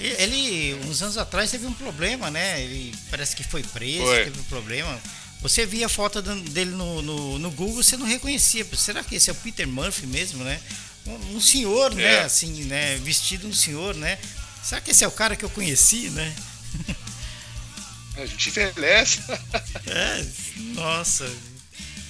[0.00, 2.62] Ele, uns anos atrás, teve um problema, né?
[2.62, 4.24] Ele parece que foi preso, Foi.
[4.24, 5.00] teve um problema.
[5.42, 8.66] Você via a foto dele no, no, no Google, você não reconhecia.
[8.76, 10.60] Será que esse é o Peter Murphy mesmo, né?
[11.06, 12.14] Um, um senhor, né?
[12.14, 12.20] É.
[12.22, 12.96] Assim, né?
[12.98, 14.18] Vestido um senhor, né?
[14.62, 16.34] Será que esse é o cara que eu conheci, né?
[18.16, 19.20] A gente envelhece.
[19.86, 20.24] É,
[20.74, 21.30] nossa.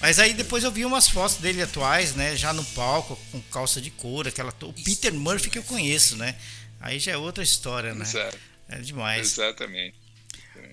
[0.01, 2.37] Mas aí depois eu vi umas fotos dele atuais, né?
[2.37, 4.53] Já no palco, com calça de couro, aquela.
[4.63, 6.35] O Peter Murphy que eu conheço, né?
[6.83, 8.03] Aí já é outra história, né?
[8.05, 9.33] Exato, É demais.
[9.33, 9.95] exatamente.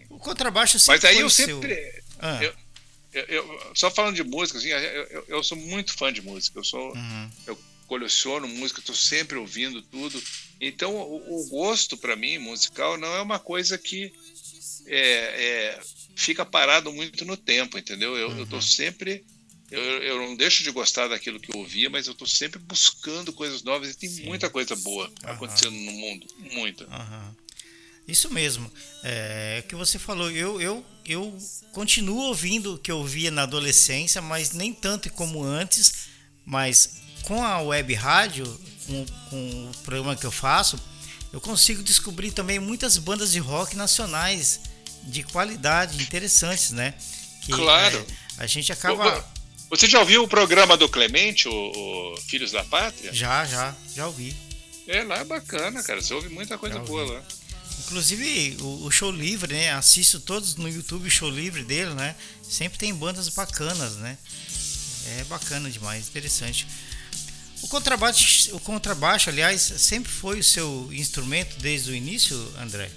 [0.10, 1.62] O contrabaixo sempre Mas aí eu o seu.
[1.62, 2.04] sempre.
[2.19, 2.54] Ah, eu-
[3.12, 6.60] Eu- eu- só falando de música, assim, eu, eu- sou muito fã de música.
[6.60, 7.32] Eu sou, uhum.
[7.48, 10.22] eu coleciono música, estou sempre ouvindo tudo.
[10.62, 14.13] Então, o, o gosto para mim musical não é uma coisa que
[14.86, 15.80] é, é,
[16.15, 18.15] fica parado muito no tempo, entendeu?
[18.15, 19.26] Eu, eu tô sempre
[19.72, 23.32] eu, eu não deixo de gostar daquilo que eu ouvia, mas eu estou sempre buscando
[23.34, 25.34] coisas novas e tem muita coisa boa Aham.
[25.34, 26.86] acontecendo no mundo, muita.
[26.86, 27.36] Aham.
[28.08, 28.72] Isso mesmo.
[29.04, 30.32] É o que você falou.
[30.32, 31.38] Eu, eu, eu
[31.72, 36.08] continuo ouvindo o que eu ouvia na adolescência, mas nem tanto como antes.
[36.44, 38.46] Mas com a web rádio,
[38.88, 40.80] com, com o programa que eu faço,
[41.32, 44.60] eu consigo descobrir também muitas bandas de rock nacionais
[45.04, 46.96] de qualidade, interessantes, né?
[47.44, 47.98] Que, Claro.
[48.40, 49.24] é, a gente acaba.
[49.70, 53.14] Você já ouviu o programa do Clemente, o, o Filhos da Pátria?
[53.14, 54.36] Já, já, já ouvi.
[54.88, 56.02] É, lá é bacana, cara.
[56.02, 57.24] Você ouve muita coisa boa lá.
[57.86, 59.72] Inclusive o, o show livre, né?
[59.72, 62.16] Assisto todos no YouTube o show livre dele, né?
[62.42, 64.18] Sempre tem bandas bacanas, né?
[65.20, 66.66] É bacana demais, interessante.
[67.62, 72.90] O contrabaixo, o contrabaixo, aliás, sempre foi o seu instrumento desde o início, André?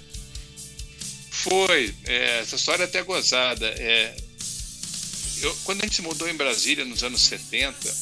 [1.29, 1.93] Foi.
[2.05, 3.67] é, essa história é até gozada.
[3.67, 4.15] É,
[5.43, 7.95] eu, quando a gente se mudou em Brasília nos anos 70,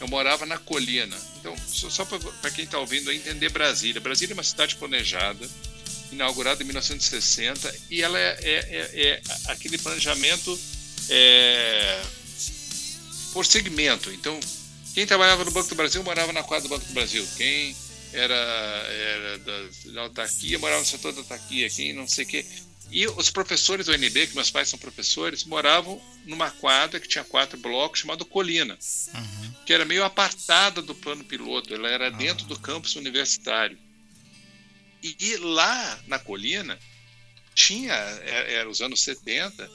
[0.00, 1.16] eu morava na Colina.
[1.38, 4.00] Então, só, para quem está ouvindo entender Brasília.
[4.00, 5.48] Brasília é uma cidade planejada,
[6.10, 10.58] inaugurada em 1960, e ela é, é- é- é aquele planejamento
[11.08, 12.02] é,
[13.32, 14.12] por segmento.
[14.12, 14.38] Então,
[14.94, 17.26] quem trabalhava no Banco do Brasil morava na quadra do Banco do Brasil.
[17.36, 17.74] Quem
[18.12, 21.68] era, era da, da autarquia morava no setor da autarquia.
[21.70, 22.46] Quem não sei o quê.
[22.92, 27.24] E os professores do UNB, que meus pais são professores, moravam numa quadra que tinha
[27.24, 28.78] quatro blocos, chamado Colina,
[29.14, 29.54] Uhum.
[29.64, 31.72] que era meio apartada do plano piloto.
[31.74, 33.78] Ela era dentro do campus universitário.
[35.02, 36.78] E, e lá na Colina
[37.54, 39.68] tinha, é- era os anos 70,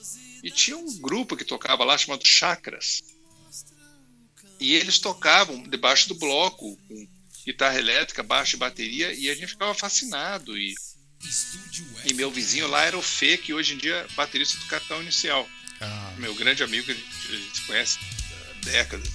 [0.44, 3.02] e tinha um grupo que tocava lá chamado Chakras.
[4.60, 7.08] E eles tocavam debaixo do bloco, com
[7.46, 10.58] guitarra elétrica, baixo e bateria, e a gente ficava fascinado.
[10.58, 10.76] E,
[12.06, 15.02] e meu vizinho lá era o Fê, que hoje em dia é baterista do Capital
[15.02, 15.48] Inicial
[15.82, 19.10] Ah, meu grande amigo que a gente, conhece há décadas.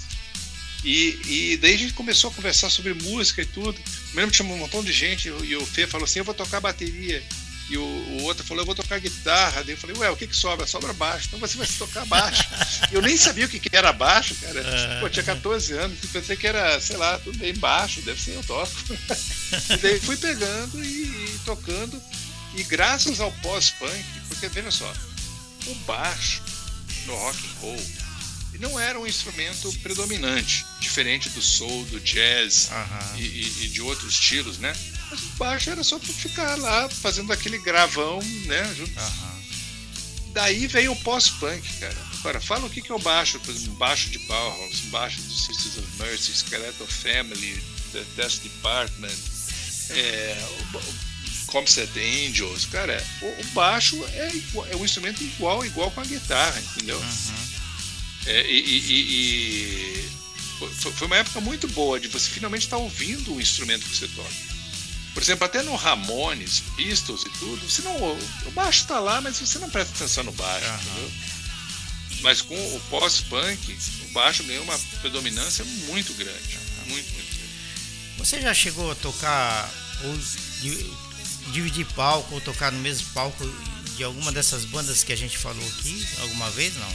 [0.85, 3.79] E, e daí a gente começou a conversar sobre música e tudo.
[3.79, 6.35] Eu lembro que chamou um montão de gente e o Fê falou assim: Eu vou
[6.35, 7.23] tocar bateria.
[7.73, 9.63] E o, o outro falou: Eu vou tocar guitarra.
[9.65, 10.67] Daí eu falei: Ué, o que, que sobra?
[10.67, 11.27] Sobra baixo.
[11.29, 12.45] Então você vai tocar baixo.
[12.93, 14.63] eu nem sabia o que, que era baixo, cara.
[15.01, 15.99] Pô, eu tinha 14 anos.
[16.13, 18.03] Pensei que era, sei lá, tudo bem baixo.
[18.03, 18.71] Deve ser eu toco.
[19.71, 20.89] e daí fui pegando e,
[21.35, 22.03] e tocando.
[22.55, 24.93] E graças ao pós-punk, porque veja só,
[25.67, 26.43] o baixo
[27.07, 27.83] no rock and roll
[28.61, 33.17] não era um instrumento predominante, diferente do soul, do jazz Aham.
[33.19, 34.73] e, e- e de outros estilos, né?
[35.13, 38.75] Mas o baixo era só para ficar lá fazendo aquele gravão, né?
[38.77, 38.99] junto.
[38.99, 39.43] aham.
[40.33, 41.97] Daí veio o pós-punk, cara.
[42.21, 45.31] Agora, fala o que que é o baixo, por exemplo, baixo de Bauhaus, baixo do
[45.35, 49.19] Sisters of Mercy, Skeletal Family, The Death Department,
[49.91, 50.83] é, o, o
[51.49, 56.05] Comset Angels, cara, o, o baixo é, igual- é um instrumento igual, igual com a
[56.05, 56.99] guitarra, entendeu?
[58.25, 59.03] É, e, e-
[60.07, 60.09] e-
[60.59, 64.09] foi, foi uma época muito boa de você finalmente estar ouvindo o instrumento que você
[64.09, 64.52] toca.
[65.15, 67.95] Por exemplo, até no Ramones, Pistols e tudo, você não,
[68.47, 70.81] o baixo está lá, mas você não presta atenção no baixo, Aham.
[70.83, 71.13] entendeu?
[72.23, 77.53] Mas com o pós-punk, o baixo ganhou uma predominância muito grande, muito, muito grande.
[78.19, 79.71] Você já chegou a tocar
[80.05, 80.17] ou
[80.61, 80.91] di-
[81.53, 83.45] dividir palco ou tocar no mesmo palco
[83.97, 86.73] de alguma dessas bandas que a gente falou aqui alguma vez?
[86.77, 86.93] Não.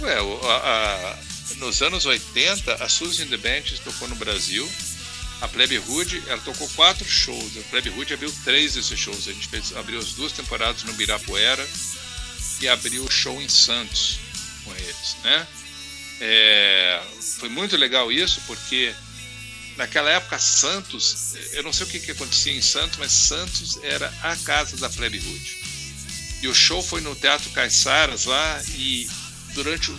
[0.00, 1.18] Ué, a- a-
[1.56, 4.70] nos anos 80, a Suzy and the Benches tocou no Brasil
[5.40, 7.56] a Plebe Hood, ela tocou quatro shows.
[7.56, 9.28] A Plebe Hood abriu três desses shows.
[9.28, 11.66] A gente fez, abriu as duas temporadas no Birapuera
[12.60, 14.18] e abriu o show em Santos
[14.64, 15.46] com eles, né?
[16.20, 17.00] É,
[17.38, 18.92] foi muito legal isso, porque
[19.76, 24.12] naquela época Santos, eu não sei o que, que acontecia em Santos, mas Santos era
[24.22, 25.58] a casa da Plebe Hood.
[26.42, 29.08] E o show foi no Teatro Caiçaras lá e
[29.54, 29.96] durante o,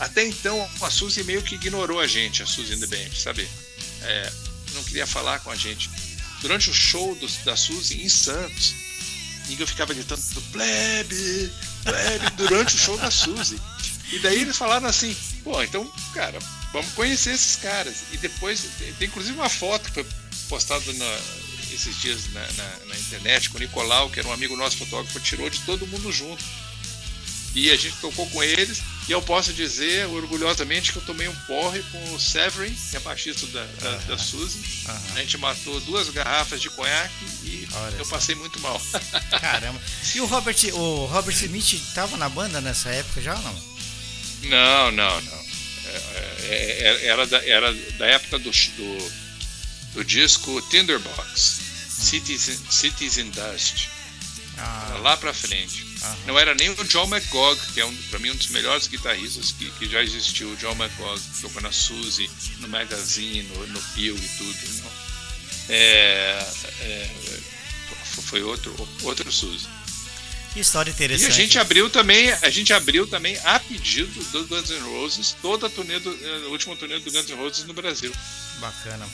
[0.00, 3.48] até então a Suzy meio que ignorou a gente, a Suzy and the Band, sabe?
[4.02, 4.32] É,
[4.74, 5.90] não queria falar com a gente.
[6.40, 8.74] Durante o show do, da Suzy em Santos,
[9.48, 13.60] ninguém ficava gritando plebe, plebe durante o show da Suzy.
[14.12, 16.38] E daí eles falaram assim, pô, então, cara,
[16.72, 18.04] vamos conhecer esses caras.
[18.12, 18.66] E depois,
[18.98, 20.06] tem inclusive uma foto que foi
[20.48, 21.18] postada na,
[21.72, 25.18] esses dias na, na, na, internet com o Nicolau, que era um amigo nosso fotógrafo,
[25.20, 26.42] tirou de todo mundo junto.
[27.54, 31.34] E a gente tocou com eles, e eu posso dizer orgulhosamente que eu tomei um
[31.46, 34.06] porre com o Severin, que é baixista da, da, uhum.
[34.06, 34.58] da Suzy.
[34.86, 35.14] Uhum.
[35.14, 38.80] A gente matou duas garrafas de conhaque e Olha eu passei muito mal.
[39.40, 39.80] Caramba.
[40.14, 43.74] E o Robert, o Robert Smith estava na banda nessa época já ou não?
[44.44, 45.44] Não, não, não.
[45.86, 49.12] É, é, é, era, da, era da época do, do,
[49.94, 51.90] do disco Tinderbox, hum.
[51.90, 53.88] Cities, Cities in Dust.
[54.58, 54.98] Ah.
[55.02, 55.84] Lá pra frente.
[56.02, 56.16] Aham.
[56.26, 59.52] Não era nem o John McGog, que é um, para mim um dos melhores guitarristas
[59.52, 60.50] que, que já existiu.
[60.50, 64.82] O John McGog tocou na Suzy, no Magazine, no, no Bill e tudo.
[64.82, 64.92] Não?
[65.68, 66.46] É,
[66.80, 67.10] é,
[68.22, 69.66] foi outro, outro Suzy.
[70.52, 71.28] Que história interessante.
[71.28, 75.36] E a gente abriu também, a gente abriu também a pedido do Guns N' Roses
[75.42, 76.10] toda a turnê do,
[76.46, 78.12] a última turnê do Guns N' Roses no Brasil.
[78.60, 79.08] Bacana.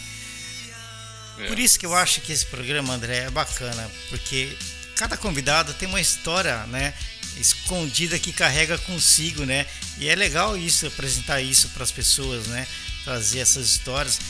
[1.38, 1.46] É.
[1.46, 4.55] Por isso que eu acho que esse programa, André, é bacana, porque
[5.01, 6.93] cada convidado tem uma história, né,
[7.39, 9.67] escondida que carrega consigo, né?
[9.97, 12.67] E é legal isso, apresentar isso para as pessoas, né?
[13.03, 14.21] Trazer essas histórias.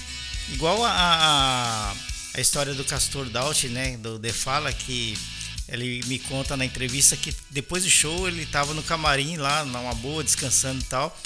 [0.50, 1.94] Igual a, a,
[2.34, 3.96] a história do Castor Daut, né?
[3.96, 5.18] Do The Fala, que
[5.68, 9.94] ele me conta na entrevista que depois do show ele estava no camarim lá, numa
[9.94, 11.20] boa, descansando e tal.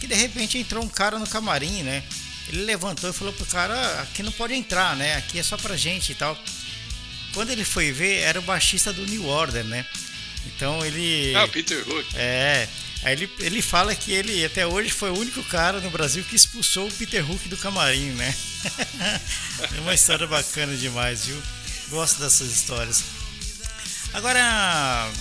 [0.00, 2.02] Que de repente entrou um cara no camarim, né?
[2.48, 5.16] Ele levantou e falou pro cara: aqui não pode entrar, né?
[5.16, 6.34] Aqui é só pra gente e tal.
[7.36, 9.84] Quando ele foi ver, era o baixista do New Order, né?
[10.46, 11.34] Então ele.
[11.36, 12.06] Ah, Peter Hook.
[12.14, 12.66] É.
[13.02, 16.34] Aí ele, ele fala que ele até hoje foi o único cara no Brasil que
[16.34, 18.34] expulsou o Peter Hook do camarim, né?
[19.76, 21.36] é uma história bacana demais, viu?
[21.90, 23.04] Gosto dessas histórias.
[24.14, 25.12] Agora,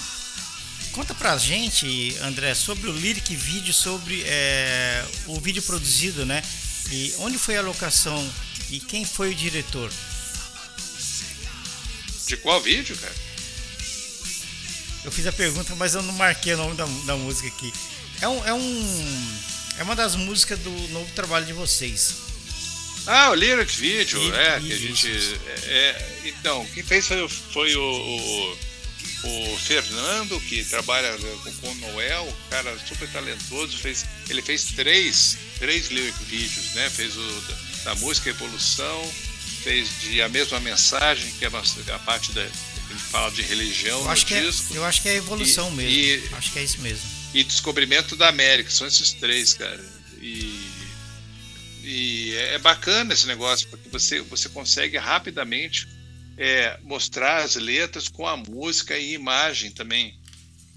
[0.94, 6.42] conta pra gente, André, sobre o lyric vídeo, sobre é, o vídeo produzido, né?
[6.90, 8.26] E onde foi a locação
[8.70, 9.92] e quem foi o diretor?
[12.28, 13.14] De qual vídeo, cara?
[15.04, 17.72] Eu fiz a pergunta, mas eu não marquei o nome da, da música aqui.
[18.22, 19.38] É um, é um.
[19.78, 22.26] É uma das músicas do novo trabalho de vocês.
[23.06, 25.40] Ah, o Lyric Video, Lyric é, que a gente.
[25.46, 28.58] É, é, então, quem fez foi, foi o, o,
[29.26, 31.16] o, Fernando, que trabalha
[31.62, 36.90] com, o Noel, cara super talentoso, fez, ele fez três, três lyric vídeos, né?
[36.90, 39.14] Fez o da, da música Evolução,
[39.66, 42.44] fez de a mesma mensagem, que é a, nossa, a parte da.
[42.44, 44.74] Gente fala de religião eu acho no que disco.
[44.74, 45.92] É, eu acho que é a evolução e, mesmo.
[45.92, 47.04] E, acho que é isso mesmo.
[47.34, 49.84] E Descobrimento da América, são esses três, cara.
[50.22, 50.70] E,
[51.84, 55.88] e é, é bacana esse negócio, porque você, você consegue rapidamente
[56.38, 60.16] é, mostrar as letras com a música e imagem também.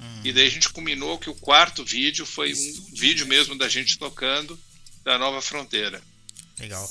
[0.00, 0.20] Hum.
[0.24, 3.98] E daí a gente combinou que o quarto vídeo foi um vídeo mesmo da gente
[3.98, 4.58] tocando
[5.04, 6.00] da Nova Fronteira.
[6.58, 6.90] Legal.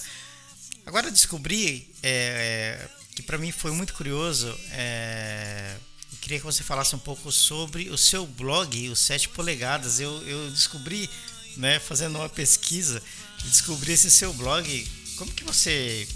[0.88, 2.80] Agora descobri é,
[3.13, 4.58] que para mim foi muito curioso.
[4.71, 5.76] É,
[6.13, 10.00] eu queria que você falasse um pouco sobre o seu blog, os 7 polegadas.
[10.00, 11.10] Eu, eu descobri,
[11.58, 13.04] né, fazendo uma pesquisa,
[13.43, 14.88] descobri esse seu blog.
[15.17, 16.08] Como que você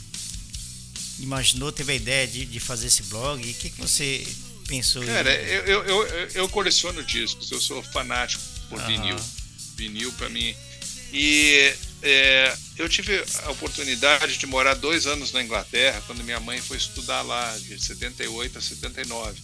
[1.20, 3.42] imaginou, teve a ideia de, de fazer esse blog?
[3.42, 4.26] O que, que você
[4.70, 5.06] pensou?
[5.06, 8.88] Cara, eu, eu, eu, eu, coleciono discos, eu sou fanático por uhum.
[8.88, 9.18] vinil.
[9.76, 10.56] Vinil para mim.
[11.12, 16.60] E é, eu tive a oportunidade de morar dois anos na Inglaterra, quando minha mãe
[16.60, 19.40] foi estudar lá, de 78 a 79.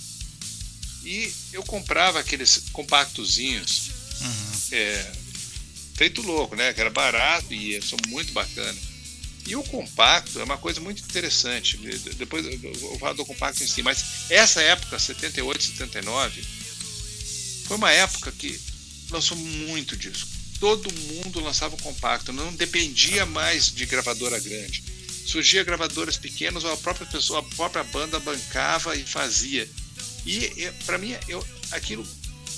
[1.03, 4.59] E eu comprava aqueles compactozinhos, uhum.
[4.71, 5.11] é,
[5.95, 6.73] feito louco, né?
[6.73, 8.77] Que era barato e são muito bacana.
[9.45, 11.77] E o compacto é uma coisa muito interessante.
[12.15, 16.43] Depois eu vou falar do compacto em si, mas essa época, 78, 79,
[17.65, 18.59] foi uma época que
[19.09, 24.84] lançou muito disco todo mundo lançava o compacto, não dependia mais de gravadora grande.
[25.26, 29.70] Surgia gravadoras pequenas ou a própria pessoa, a própria banda bancava e fazia.
[30.26, 32.08] E para mim, eu, aquilo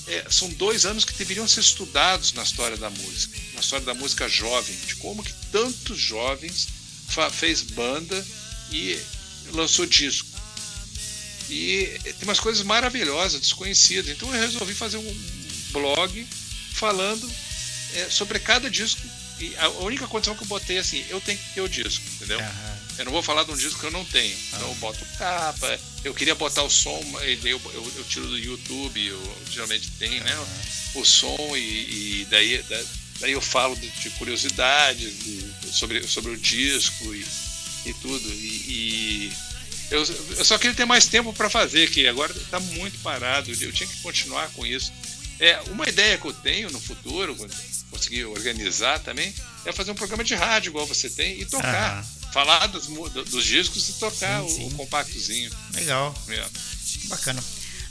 [0.07, 3.93] é, são dois anos que deveriam ser estudados na história da música, na história da
[3.93, 6.67] música jovem, de como que tantos jovens
[7.31, 8.25] fez banda
[8.71, 8.99] e
[9.51, 10.27] lançou disco.
[11.49, 14.11] E tem umas coisas maravilhosas, desconhecidas.
[14.11, 15.21] Então eu resolvi fazer um
[15.71, 16.27] blog
[16.73, 17.29] falando
[17.95, 19.01] é, sobre cada disco.
[19.39, 22.03] E a única condição que eu botei é assim, eu tenho que ter o disco,
[22.15, 22.39] entendeu?
[22.39, 22.75] Uhum.
[22.97, 24.35] Eu não vou falar de um disco que eu não tenho.
[24.49, 29.05] Então eu boto capa, eu queria botar o som, eu, eu, eu tiro do YouTube,
[29.05, 30.45] eu geralmente tem, né?
[30.93, 32.61] O som e, e daí,
[33.21, 37.25] daí eu falo de, de curiosidades de, sobre, sobre o disco e,
[37.85, 38.29] e tudo.
[38.29, 39.33] E, e
[39.89, 40.03] eu,
[40.37, 43.49] eu, só queria ter mais tempo para fazer, que agora está muito parado.
[43.51, 44.91] Eu tinha que continuar com isso.
[45.39, 47.35] É, uma ideia que eu tenho no futuro,
[47.89, 49.33] conseguir organizar também,
[49.65, 52.05] é fazer um programa de rádio igual você tem e tocar.
[52.33, 54.63] Falar dos, dos, discos e tocar sim, sim.
[54.63, 55.51] O, o, compactozinho.
[55.73, 56.13] Legal.
[56.27, 56.45] É.
[57.07, 57.43] Bacana.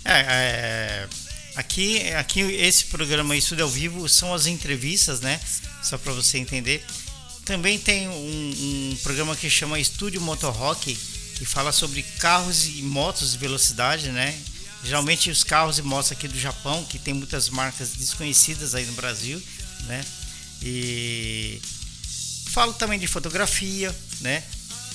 [0.05, 1.09] É, é,
[1.57, 5.41] aqui, aqui esse programa Estudo ao Vivo são as entrevistas, né?
[5.83, 6.85] Só para você entender.
[7.45, 10.95] Também tem um, um, programa que chama Estúdio Motor Rock,
[11.35, 14.39] que fala sobre carros e motos de velocidade, né?
[14.85, 18.93] Geralmente os carros e motos aqui do Japão, que tem muitas marcas desconhecidas aí no
[18.93, 19.43] Brasil,
[19.87, 20.05] né?
[20.63, 21.61] E
[22.51, 24.43] falo também de fotografia, né?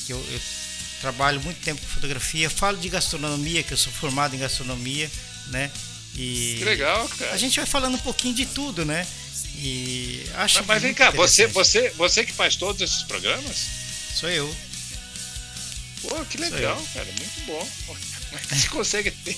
[0.05, 0.41] Que eu, eu
[1.01, 2.49] trabalho muito tempo com fotografia.
[2.49, 5.11] Falo de gastronomia, que eu sou formado em gastronomia,
[5.47, 5.69] né?
[6.15, 7.33] E que legal, cara.
[7.33, 9.05] A gente vai falando um pouquinho de tudo, né?
[9.55, 13.67] E acho Mas, mas vem cá, você, você, você que faz todos esses programas?
[14.15, 14.53] Sou eu.
[16.01, 17.69] Pô, que legal, cara, muito bom.
[18.49, 19.37] Você consegue ter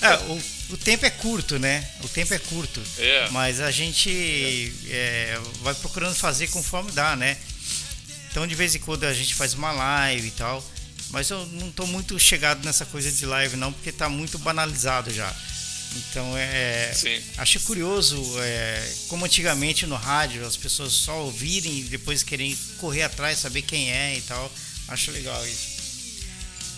[0.00, 0.42] é, o,
[0.74, 1.86] o, tempo é curto, né?
[2.02, 2.82] O tempo é curto.
[2.98, 3.28] É.
[3.30, 5.38] Mas a gente é.
[5.62, 7.36] vai procurando fazer conforme dá, né?
[8.30, 10.64] Então de vez em quando a gente faz uma live e tal.
[11.10, 15.12] Mas eu não estou muito chegado nessa coisa de live não, porque está muito banalizado
[15.12, 15.34] já.
[15.96, 16.92] Então é.
[16.94, 17.20] Sim.
[17.36, 23.02] Acho curioso é, como antigamente no rádio as pessoas só ouvirem e depois querem correr
[23.02, 24.50] atrás, saber quem é e tal.
[24.88, 25.71] Acho legal isso.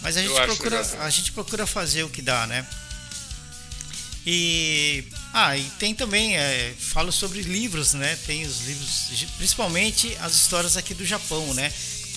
[0.04, 2.66] Mas a gente, procura, a gente procura fazer o que dá, né?
[4.26, 8.14] E ah, e tem também, é, falo sobre livros, né?
[8.26, 11.72] Tem os livros, principalmente as histórias aqui do Japão, né?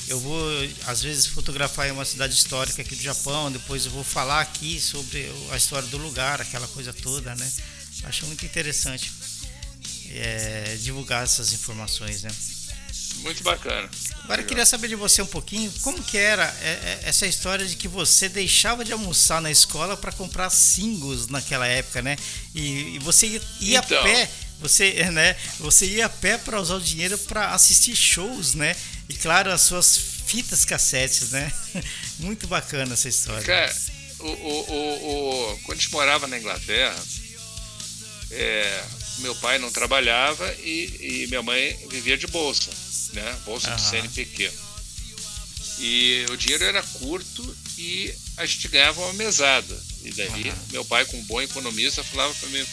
[0.10, 0.46] Eu vou
[0.86, 4.82] às vezes fotografar em uma cidade histórica aqui do Japão, depois eu vou falar aqui
[4.82, 7.52] sobre a história do lugar, aquela coisa toda, né?
[8.04, 9.12] Acho muito interessante
[10.12, 12.32] é, divulgar essas informações, né?
[13.20, 13.90] Muito bacana.
[14.24, 17.66] Agora eu queria saber de você um pouquinho como que era é, é, essa história
[17.66, 22.18] de que você deixava de almoçar na escola para comprar singles naquela época, né?
[22.54, 24.00] E, você ia, então.
[24.00, 25.36] a pé, você, né?
[25.60, 28.76] Você ia a pé para usar o dinheiro para assistir shows, né?
[29.08, 31.52] E claro, as suas fitas cassetes, né?
[32.20, 33.44] Muito bacana essa história.
[33.44, 33.74] Cara,
[34.20, 37.02] o, o, o, o quando a gente morava na Inglaterra,
[38.32, 38.84] é,
[39.20, 43.38] meu pai não trabalhava e, e minha mãe vivia de bolsa né?
[43.46, 43.76] Bolsa uhum.
[43.76, 44.52] do CNPq.
[45.80, 49.80] E o dinheiro era curto e a gente ganhava uma mesada.
[50.04, 50.56] E daí uhum.
[50.72, 52.66] meu pai, com um bom economista, falava para mim,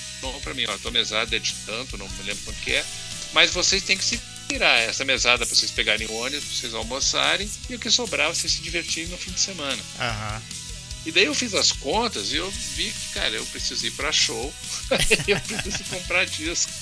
[0.43, 2.85] para mim, ó, tua mesada é de tanto, não me lembro quanto que é,
[3.33, 6.75] mas vocês têm que se tirar essa mesada para vocês pegarem o ônibus, para vocês
[6.75, 9.83] almoçarem, e o que sobrar vocês se divertirem no fim de semana.
[9.99, 10.64] Uhum.
[11.07, 14.11] E daí eu fiz as contas e eu vi que, cara, eu preciso ir para
[14.11, 14.55] show,
[15.29, 16.73] eu preciso comprar disco.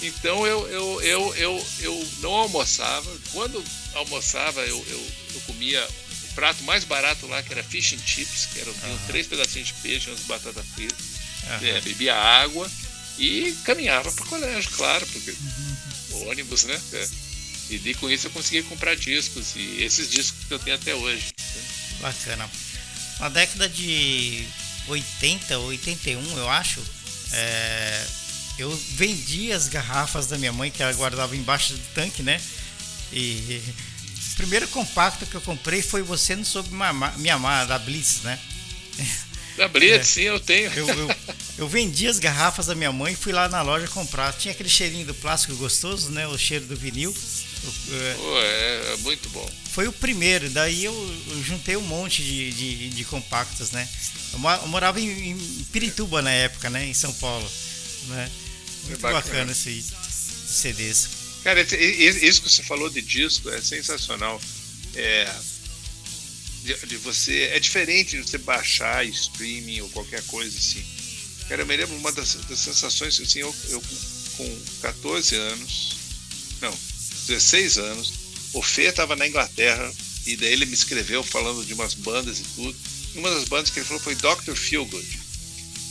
[0.00, 3.10] Então eu, eu, eu, eu, eu não almoçava.
[3.32, 3.62] Quando
[3.94, 5.84] almoçava, eu, eu, eu comia
[6.30, 8.98] o prato mais barato lá, que era fish and chips, que eram uhum.
[9.08, 10.98] três pedacinhos de peixe, umas batatas fritas.
[11.42, 11.66] Uhum.
[11.66, 12.70] É, bebia água
[13.18, 16.28] e caminhava para o colégio, claro, porque uhum.
[16.28, 16.80] ônibus, né?
[16.92, 17.08] É.
[17.70, 21.32] E com isso eu consegui comprar discos, e esses discos que eu tenho até hoje.
[21.38, 21.62] Né?
[22.00, 22.50] Bacana
[23.20, 24.44] na década de
[24.88, 26.80] 80, 81, eu acho,
[27.32, 28.06] é,
[28.58, 32.40] eu vendi as garrafas da minha mãe que ela guardava embaixo do tanque, né?
[33.12, 33.62] E
[34.32, 36.70] o primeiro compacto que eu comprei foi Você Não Soube
[37.16, 38.38] Me Amar, da Blitz, né?
[39.56, 40.72] Da Blitz, é, sim, eu tenho.
[40.72, 41.16] Eu, eu,
[41.58, 44.32] eu, vendi as garrafas da minha mãe e fui lá na loja comprar.
[44.32, 46.26] Tinha aquele cheirinho do plástico gostoso, né?
[46.26, 47.14] O cheiro do vinil.
[47.90, 49.50] É, Pô, é, é muito bom.
[49.72, 50.92] Foi o primeiro, daí eu,
[51.28, 53.88] eu juntei um monte de, de, de compactos, né?
[54.32, 56.86] Eu, morava em, em, Pirituba na época, né?
[56.86, 57.48] Em São Paulo,
[58.08, 58.30] né?
[58.84, 59.84] Muito bacana, bacana esse
[60.48, 61.08] CDs.
[61.44, 64.40] Cara, isso que você falou de disco é sensacional.
[64.94, 65.32] É,
[66.64, 70.84] de, de, você é diferente de você baixar streaming ou qualquer coisa assim.
[71.48, 73.82] Cara, eu me lembro uma das, das sensações assim, eu, eu
[74.36, 75.96] com 14 anos,
[76.60, 76.76] não,
[77.26, 78.29] 16 anos.
[78.52, 79.92] O Fê estava na Inglaterra
[80.26, 82.76] e daí ele me escreveu falando de umas bandas e tudo.
[83.14, 84.54] E uma das bandas que ele falou foi Dr.
[84.54, 85.20] Feelgood.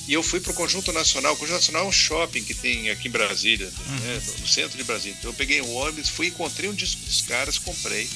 [0.07, 1.33] E eu fui para o Conjunto Nacional.
[1.33, 3.95] O Conjunto Nacional é um shopping que tem aqui em Brasília, uhum.
[3.99, 5.15] né, no centro de Brasília.
[5.19, 8.09] Então eu peguei um ônibus, fui encontrei um disco dos caras, comprei.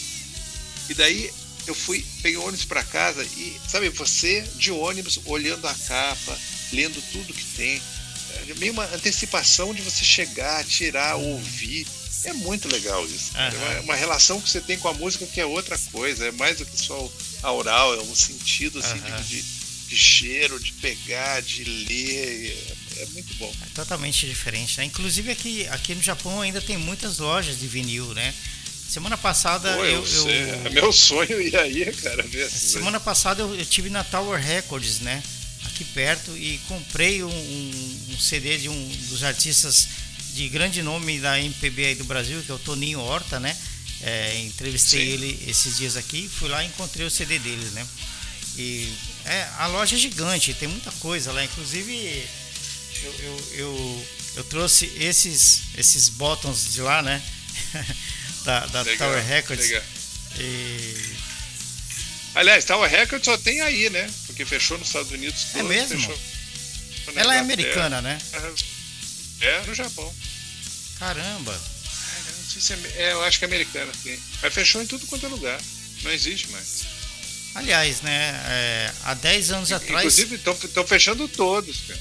[0.89, 1.29] E daí
[1.67, 6.37] eu fui, peguei o ônibus para casa e, sabe, você de ônibus, olhando a capa,
[6.71, 7.81] lendo tudo que tem,
[8.49, 11.85] é meio uma antecipação de você chegar, tirar, ouvir.
[12.25, 13.31] É muito legal isso.
[13.33, 13.71] Uhum.
[13.77, 16.57] É uma, relação que você tem com a música que é outra coisa, é mais
[16.57, 17.11] do que só
[17.41, 19.21] a oral, é um sentido assim uhum.
[19.21, 19.41] de,
[19.89, 22.57] de, cheiro, de pegar, de ler.
[22.97, 23.53] É, é muito bom.
[23.61, 24.85] É totalmente diferente, né?
[24.85, 28.33] Inclusive aqui, aqui no Japão ainda tem muitas lojas de vinil, né?
[28.93, 32.21] Semana passada Pô, eu, eu, É meu sonho ir aí, cara.
[32.23, 35.23] Ver semana passada eu, eu tive na Tower Records, né?
[35.65, 39.87] Aqui perto e comprei um, um, um, CD de um dos artistas
[40.33, 43.55] de grande nome da MPB aí do Brasil, que é o Toninho Horta, né?
[44.01, 45.11] É, entrevistei Sim.
[45.13, 47.87] ele esses dias aqui, fui lá e encontrei o CD dele, né?
[48.57, 48.91] E
[49.25, 52.27] é, a loja é gigante, tem muita coisa lá, inclusive
[53.03, 54.07] eu, eu, eu,
[54.37, 57.21] eu trouxe esses, esses bottoms de lá, né?
[58.43, 59.69] da, da legal, Tower Records.
[59.69, 59.83] Legal.
[60.39, 61.13] E...
[62.35, 64.09] Aliás, Tower Records só tem aí, né?
[64.25, 65.55] Porque fechou nos Estados Unidos.
[65.55, 65.99] É mesmo?
[65.99, 66.17] Fechou
[67.15, 68.17] Ela é americana, né?
[69.43, 70.13] É, no Japão.
[70.99, 71.53] Caramba.
[71.53, 74.17] É, se é, é, eu acho que é americana, sim.
[74.41, 75.59] Mas fechou em tudo quanto é lugar.
[76.03, 76.83] Não existe mais.
[77.55, 78.41] Aliás, né?
[78.47, 80.19] É, há 10 anos atrás.
[80.19, 81.99] Inclusive, estão fechando todos, cara.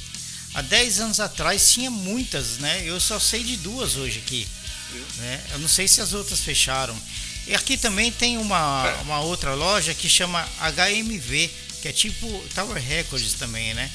[0.55, 2.83] Há 10 anos atrás tinha muitas, né?
[2.85, 4.47] Eu só sei de duas hoje aqui.
[5.19, 5.45] Né?
[5.53, 6.97] Eu não sei se as outras fecharam.
[7.47, 9.03] E aqui também tem uma, é.
[9.03, 13.91] uma outra loja que chama HMV, que é tipo Tower Records também, né?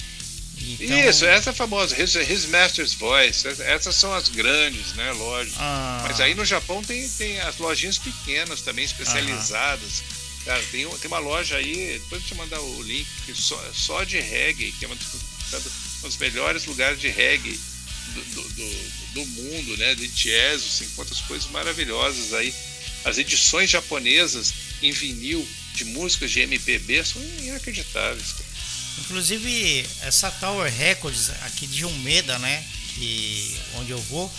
[0.79, 1.09] Então...
[1.09, 5.53] Isso, essa é famosa, His, His, Master's Voice, essas são as grandes, né, lojas.
[5.57, 6.05] Ah.
[6.07, 10.03] Mas aí no Japão tem, tem as lojinhas pequenas também, especializadas.
[10.45, 14.19] Cara, tem, tem uma loja aí, depois eu te mandar o link, só, só de
[14.19, 17.59] reggae, que é uma, um dos melhores lugares de reggae
[18.13, 22.53] do, do, do, do mundo, né, de jazz, você encontra as coisas maravilhosas aí.
[23.03, 28.35] As edições japonesas em vinil de músicas de MPB são inacreditáveis.
[28.99, 32.63] Inclusive, essa Tower Records aqui de Umeda, né?
[32.95, 34.31] Que, onde eu vou,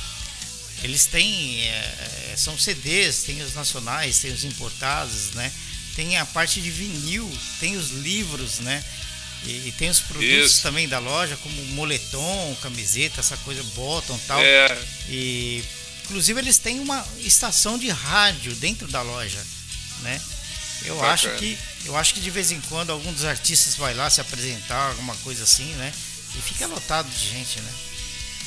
[0.82, 1.62] eles têm.
[1.62, 5.52] É, são CDs, tem os nacionais, tem os importados, né?
[5.94, 7.28] Tem a parte de vinil,
[7.58, 8.84] tem os livros, né?
[9.44, 10.62] E, e tem os produtos Isso.
[10.62, 14.40] também da loja, como moletom, camiseta, essa coisa, bottom tal.
[14.40, 14.78] É.
[15.08, 15.64] E
[16.04, 19.44] inclusive eles têm uma estação de rádio dentro da loja,
[20.02, 20.20] né?
[20.84, 21.12] Eu Bacana.
[21.12, 24.20] acho que eu acho que de vez em quando algum dos artistas vai lá se
[24.20, 25.92] apresentar, alguma coisa assim, né?
[26.36, 27.72] E fica lotado de gente, né?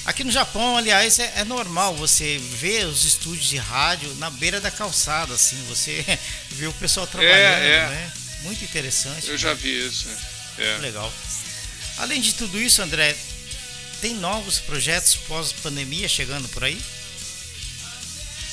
[0.06, 4.62] Aqui no Japão, aliás, é, é, normal você ver os estúdios de rádio na beira
[4.62, 6.06] da calçada, assim, você
[6.52, 7.90] vê o pessoal trabalhando, é, é.
[7.90, 8.14] né?
[8.44, 9.26] Muito interessante.
[9.26, 9.38] Eu né?
[9.38, 10.08] já vi isso.
[10.60, 10.78] É.
[10.78, 11.12] Legal.
[11.98, 13.16] Além de tudo isso, André,
[14.02, 16.80] tem novos projetos pós-pandemia chegando por aí?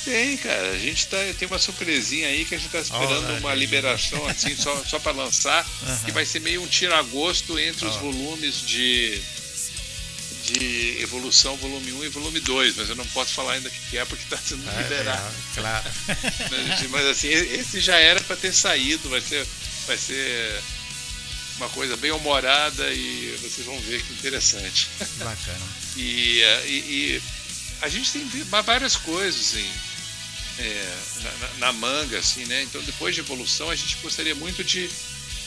[0.05, 0.71] Tem, cara.
[0.71, 4.55] A gente tá, tem uma surpresinha aí que a gente está esperando uma liberação assim
[4.55, 5.99] só, só para lançar, uhum.
[6.05, 9.21] que vai ser meio um tira-gosto entre os volumes de
[10.51, 13.97] de evolução volume 1 e volume 2, mas eu não posso falar ainda o que
[13.97, 15.21] é porque está sendo ah, liberado.
[15.27, 15.89] É, claro.
[16.89, 19.45] mas assim, esse já era para ter saído, vai ser
[19.85, 20.61] vai ser
[21.57, 24.87] uma coisa bem humorada e vocês vão ver que interessante.
[25.17, 25.67] Bacana.
[25.97, 27.21] e, e, e
[27.81, 28.25] a gente tem
[28.63, 29.71] várias coisas assim
[30.59, 32.63] é, na, na, manga, assim, né?
[32.63, 34.89] Então, depois de evolução, a gente gostaria muito de,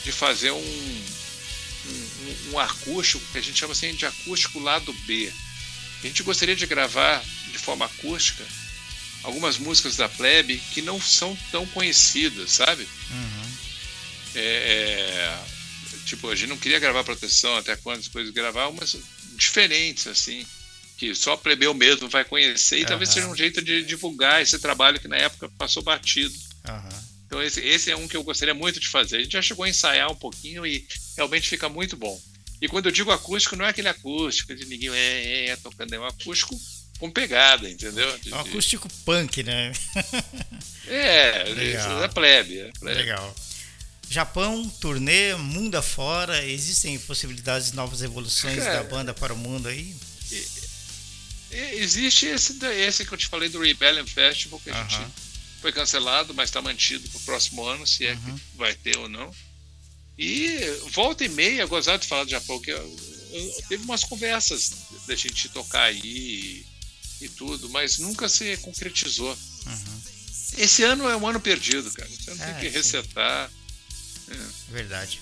[0.05, 1.05] de fazer um,
[1.87, 5.31] um, um acústico, que a gente chama assim de acústico lado B.
[6.03, 8.45] A gente gostaria de gravar de forma acústica
[9.23, 12.89] algumas músicas da plebe que não são tão conhecidas, sabe?
[13.11, 13.53] Uhum.
[14.35, 15.39] É, é,
[16.07, 18.97] tipo, a gente não queria gravar proteção até quando coisas gravar umas
[19.37, 20.45] diferentes, assim
[21.03, 22.87] que só plebeu mesmo vai conhecer e uhum.
[22.87, 26.33] talvez seja um jeito de divulgar esse trabalho que na época passou batido.
[26.69, 26.99] Uhum.
[27.27, 29.17] Então esse, esse é um que eu gostaria muito de fazer.
[29.17, 30.87] A gente já chegou a ensaiar um pouquinho e
[31.17, 32.21] realmente fica muito bom.
[32.61, 35.93] E quando eu digo acústico, não é aquele acústico de ninguém é, é, é tocando,
[35.93, 36.57] é um acústico
[37.01, 38.17] com pegada, entendeu?
[38.19, 39.73] De, é um acústico punk, né?
[40.87, 41.51] é,
[42.05, 43.01] é plebe, é plebe.
[43.01, 43.35] Legal.
[44.09, 48.73] Japão, turnê, mundo afora, existem possibilidades de novas evoluções é.
[48.75, 49.97] da banda para o mundo aí?
[51.53, 54.89] Existe esse, esse que eu te falei do Rebellion Festival, que a uhum.
[54.89, 55.13] gente
[55.61, 58.37] foi cancelado, mas está mantido para o próximo ano, se é uhum.
[58.37, 59.33] que vai ter ou não.
[60.19, 60.59] E
[60.91, 62.99] volta e meia, gozado de falar do Japão, que eu,
[63.33, 64.71] eu, teve umas conversas
[65.07, 66.67] da gente tocar aí e,
[67.23, 69.37] e tudo, mas nunca se concretizou.
[69.67, 70.03] Uhum.
[70.59, 72.09] Esse ano é um ano perdido, cara.
[72.09, 73.51] Você não é, tem que resetar.
[74.29, 74.73] É.
[74.73, 75.21] Verdade.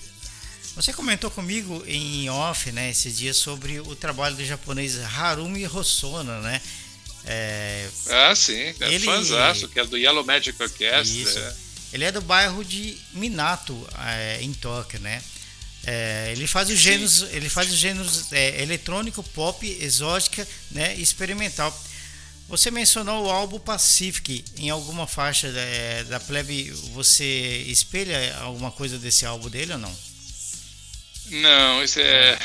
[0.75, 6.41] Você comentou comigo em off, né, esses dias sobre o trabalho do japonês Harumi Hosono,
[6.41, 6.61] né?
[7.25, 9.05] É, ah, sim, é ele...
[9.05, 11.41] fanzaço, que é do Yellow Magic Orchestra.
[11.41, 11.55] É.
[11.95, 15.21] ele é do bairro de Minato, é, em Tóquio, né?
[15.83, 21.75] É, ele faz os gêneros, ele faz os gêneros é, eletrônico, pop, exótica, né, experimental.
[22.47, 26.69] Você mencionou o álbum Pacific em alguma faixa é, da plebe.
[26.93, 30.10] Você espelha alguma coisa desse álbum dele ou não?
[31.31, 32.37] Não, esse é.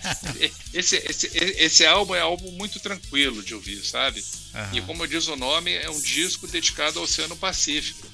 [0.72, 4.24] esse, esse, esse álbum é um álbum muito tranquilo de ouvir, sabe?
[4.54, 4.78] Uhum.
[4.78, 8.08] E como diz o nome, é um disco dedicado ao Oceano Pacífico.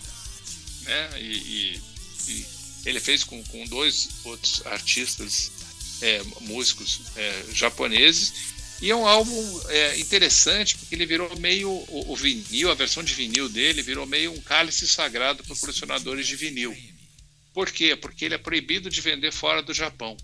[0.82, 1.10] Né?
[1.20, 1.82] E, e,
[2.28, 2.46] e
[2.86, 5.52] ele fez com, com dois outros artistas,
[6.02, 8.32] é, músicos é, japoneses.
[8.82, 11.70] E é um álbum é, interessante porque ele virou meio.
[11.70, 16.26] O, o, vinil, a versão de vinil dele, virou meio um cálice sagrado para colecionadores
[16.26, 16.74] de vinil.
[17.52, 17.96] Por quê?
[17.96, 20.16] Porque ele é proibido de vender fora do Japão.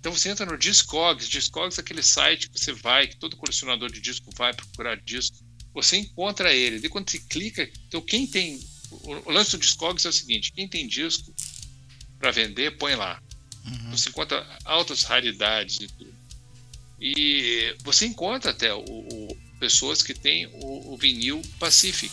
[0.00, 3.92] Então você entra no Discogs, Discogs é aquele site que você vai, que todo colecionador
[3.92, 5.36] de disco vai procurar disco,
[5.74, 6.84] você encontra ele.
[6.84, 8.58] E quando você clica, então quem tem.
[8.90, 11.32] O lance do Discogs é o seguinte: quem tem disco
[12.18, 13.22] para vender, põe lá.
[13.64, 13.90] Uhum.
[13.90, 16.14] Você encontra altas raridades e tudo.
[17.00, 22.12] E você encontra até o, o pessoas que têm o, o vinil Pacific,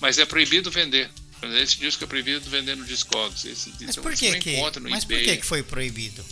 [0.00, 1.10] mas é proibido vender.
[1.52, 3.44] Esse disco é proibido vender no Discogs.
[3.44, 6.24] Esse mas por que, que, mas por que, que foi proibido?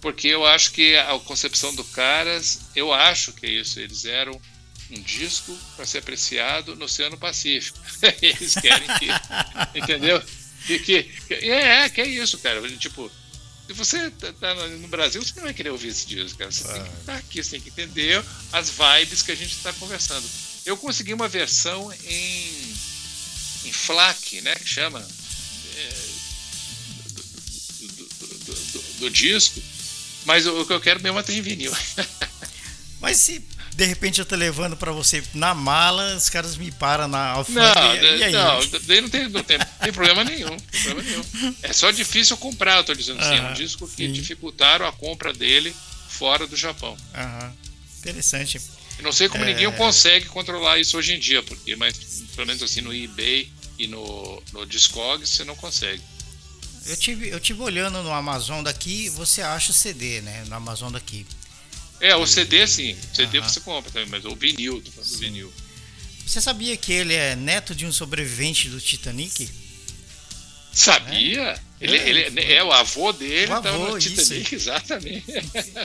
[0.00, 3.80] Porque eu acho que a concepção do caras, eu acho que é isso.
[3.80, 4.40] Eles eram
[4.90, 7.78] um disco para ser apreciado no Oceano Pacífico.
[8.22, 9.08] Eles querem que.
[9.78, 10.22] entendeu?
[10.66, 12.60] Que, que, é, é, que é isso, cara.
[12.76, 13.10] Tipo,
[13.66, 16.50] se você tá, tá no Brasil, você não vai querer ouvir esse disco, cara.
[16.50, 16.72] Você ah.
[16.72, 20.26] tem que estar aqui, você tem que entender as vibes que a gente está conversando.
[20.64, 22.74] Eu consegui uma versão em
[23.72, 25.06] FLAC, né, que chama
[25.76, 25.88] é,
[27.00, 27.22] do,
[27.94, 29.62] do, do, do, disco,
[30.24, 31.72] mas o, que eu quero mesmo é ter em vinil.
[33.00, 33.44] mas se
[33.74, 37.74] de repente eu tô levando para você na mala, os caras me param na alfândega.
[37.80, 38.32] Não, e, aí?
[38.32, 41.54] não, daí não tem, não tem, tem problema nenhum, problema nenhum.
[41.62, 44.12] É só difícil comprar, eu tô dizendo assim, é um disco que sim.
[44.12, 45.74] dificultaram a compra dele
[46.08, 46.96] fora do Japão.
[47.14, 47.54] Aham.
[48.00, 48.60] Interessante.
[48.98, 49.46] Eu não sei como é...
[49.46, 51.96] ninguém consegue controlar isso hoje em dia, porque, mas
[52.34, 53.48] pelo menos assim no eBay
[53.78, 56.02] e no, no Discogs você não consegue.
[56.86, 60.44] Eu tive, eu tive olhando no Amazon daqui, você acha CD, né?
[60.48, 61.26] No Amazon daqui.
[62.00, 63.48] É, o CD sim, CD uh -huh.
[63.48, 65.52] você compra também, mas o vinil, tô falando vinil.
[66.26, 69.48] Você sabia que ele é neto de um sobrevivente do Titanic?
[70.78, 71.42] Sabia?
[71.42, 71.60] É?
[71.80, 75.26] Ele, é, ele é o avô dele, o avô, no Titanic, exatamente.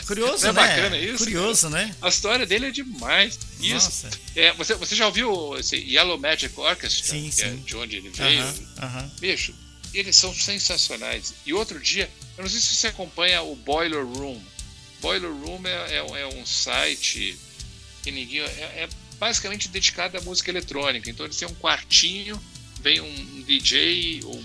[0.06, 0.54] Curioso, é né?
[0.54, 1.18] bacana isso?
[1.18, 1.86] Curioso, cara?
[1.86, 1.96] né?
[2.00, 3.40] A história dele é demais.
[3.60, 4.08] Isso.
[4.36, 7.08] É, você, você já ouviu esse Yellow Magic Orchestra?
[7.08, 7.44] Sim, sim.
[7.44, 8.44] É de onde ele veio?
[8.44, 9.20] Uh -huh, uh -huh.
[9.20, 9.56] Bicho,
[9.96, 11.34] eles são sensacionais.
[11.44, 14.40] E outro dia, eu não sei se você acompanha o Boiler Room.
[15.02, 17.36] Boiler Room é, é, é um site
[18.04, 18.42] que ninguém.
[18.42, 18.90] É, é,
[19.20, 21.10] basicamente dedicado à música eletrônica.
[21.10, 22.40] Então eles têm um quartinho,
[22.82, 24.44] vem um DJ, um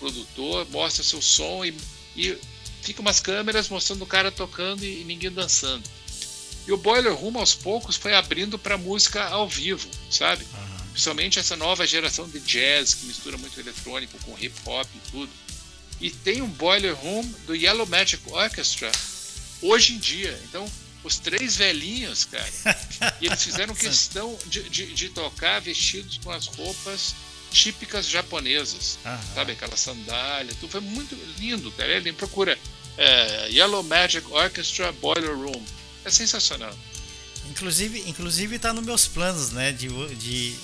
[0.00, 1.76] produtor, mostra seu som e,
[2.16, 2.36] e
[2.82, 5.88] fica umas câmeras mostrando o cara tocando e, e ninguém dançando.
[6.66, 10.44] E o Boiler Room aos poucos foi abrindo para música ao vivo, sabe?
[10.44, 10.78] Uhum.
[10.92, 15.32] Principalmente essa nova geração de jazz que mistura muito eletrônico com hip hop e tudo.
[16.00, 18.90] E tem um Boiler Room do Yellow Magic Orchestra
[19.62, 20.38] hoje em dia.
[20.44, 20.66] Então,
[21.02, 22.48] os três velhinhos, cara,
[23.20, 27.14] e eles fizeram questão de, de, de tocar vestidos com as roupas
[27.50, 29.20] típicas japonesas, Aham.
[29.34, 29.52] sabe?
[29.52, 31.90] Aquela sandália, tudo foi muito lindo, cara.
[31.90, 32.58] Ele procura
[32.96, 35.62] é, Yellow Magic Orchestra Boiler Room,
[36.04, 36.74] é sensacional.
[37.50, 39.72] Inclusive, inclusive está nos meus planos, né?
[39.72, 40.56] De, de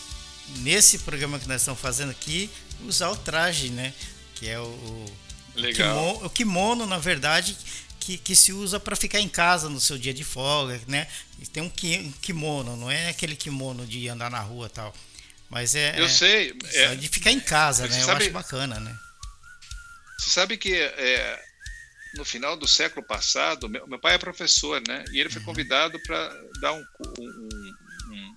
[0.59, 2.49] nesse programa que nós estamos fazendo aqui
[2.87, 3.93] usar o traje, né?
[4.37, 5.07] Que é o,
[5.57, 5.97] Legal.
[5.97, 7.57] O, kimono, o kimono na verdade,
[7.99, 11.09] que, que se usa para ficar em casa no seu dia de folga, né?
[11.53, 11.70] Tem um
[12.20, 14.95] kimono, não é aquele kimono de andar na rua tal.
[15.51, 15.99] Mas é.
[15.99, 16.57] Eu é, sei.
[16.72, 18.01] É, de ficar em casa, né?
[18.01, 18.97] Sabe, Eu acho bacana, né?
[20.18, 21.40] Você sabe que é,
[22.16, 25.05] no final do século passado, meu, meu, pai é professor, né?
[25.12, 25.47] E ele foi uhum.
[25.47, 26.84] convidado para dar um,
[27.18, 27.61] um,
[28.11, 28.36] um,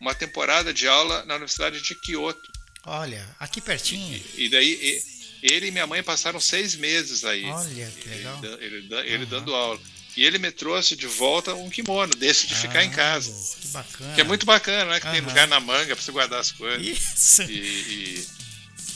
[0.00, 2.50] uma temporada de aula na Universidade de Kyoto.
[2.84, 4.20] Olha, aqui pertinho.
[4.34, 7.44] E, e daí e, ele e minha mãe passaram seis meses aí.
[7.44, 8.40] Olha, que legal.
[8.44, 9.30] Ele, ele, ele uhum.
[9.30, 9.80] dando aula.
[10.16, 13.56] E ele me trouxe de volta um kimono desse de ah, ficar em ah, casa.
[13.60, 14.14] Que bacana.
[14.14, 15.00] Que é muito bacana, né?
[15.00, 16.86] Que tem lugar na manga para você guardar as coisas.
[16.86, 17.42] Isso.
[17.42, 18.26] E, e...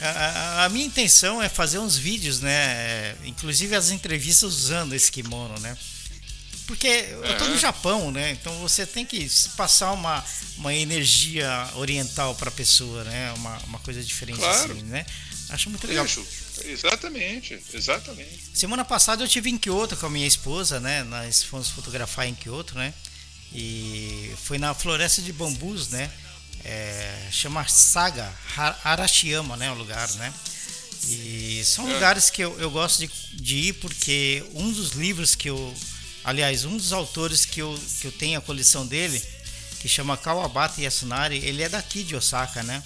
[0.00, 3.14] A, a, minha intenção é fazer uns vídeos, né?
[3.24, 5.76] Inclusive as entrevistas usando esse kimono, né?
[6.66, 8.32] Porque eu tô no Japão, né?
[8.32, 10.24] Então você tem que passar uma,
[10.56, 13.32] uma energia oriental para a pessoa, né?
[13.32, 14.72] Uma, uma coisa diferente claro.
[14.72, 15.04] assim, né?
[15.50, 16.04] Acho muito legal.
[16.06, 16.26] Isso.
[16.64, 18.44] Exatamente, exatamente.
[18.54, 21.02] Semana passada eu tive em Kyoto com a minha esposa, né?
[21.04, 22.94] Nós fomos fotografar em Kyoto, né?
[23.52, 26.10] E foi na floresta de bambus, né?
[26.64, 28.32] é, chama Saga
[28.82, 30.32] Arashiyama, né, o lugar, né?
[31.06, 31.92] E são É.
[31.92, 35.74] lugares que eu, eu gosto de, de ir porque um dos livros que eu,
[36.24, 39.22] aliás, um dos autores que eu, que eu tenho a coleção dele,
[39.80, 42.82] que chama Kawabata Yasunari, ele é daqui de Osaka, né?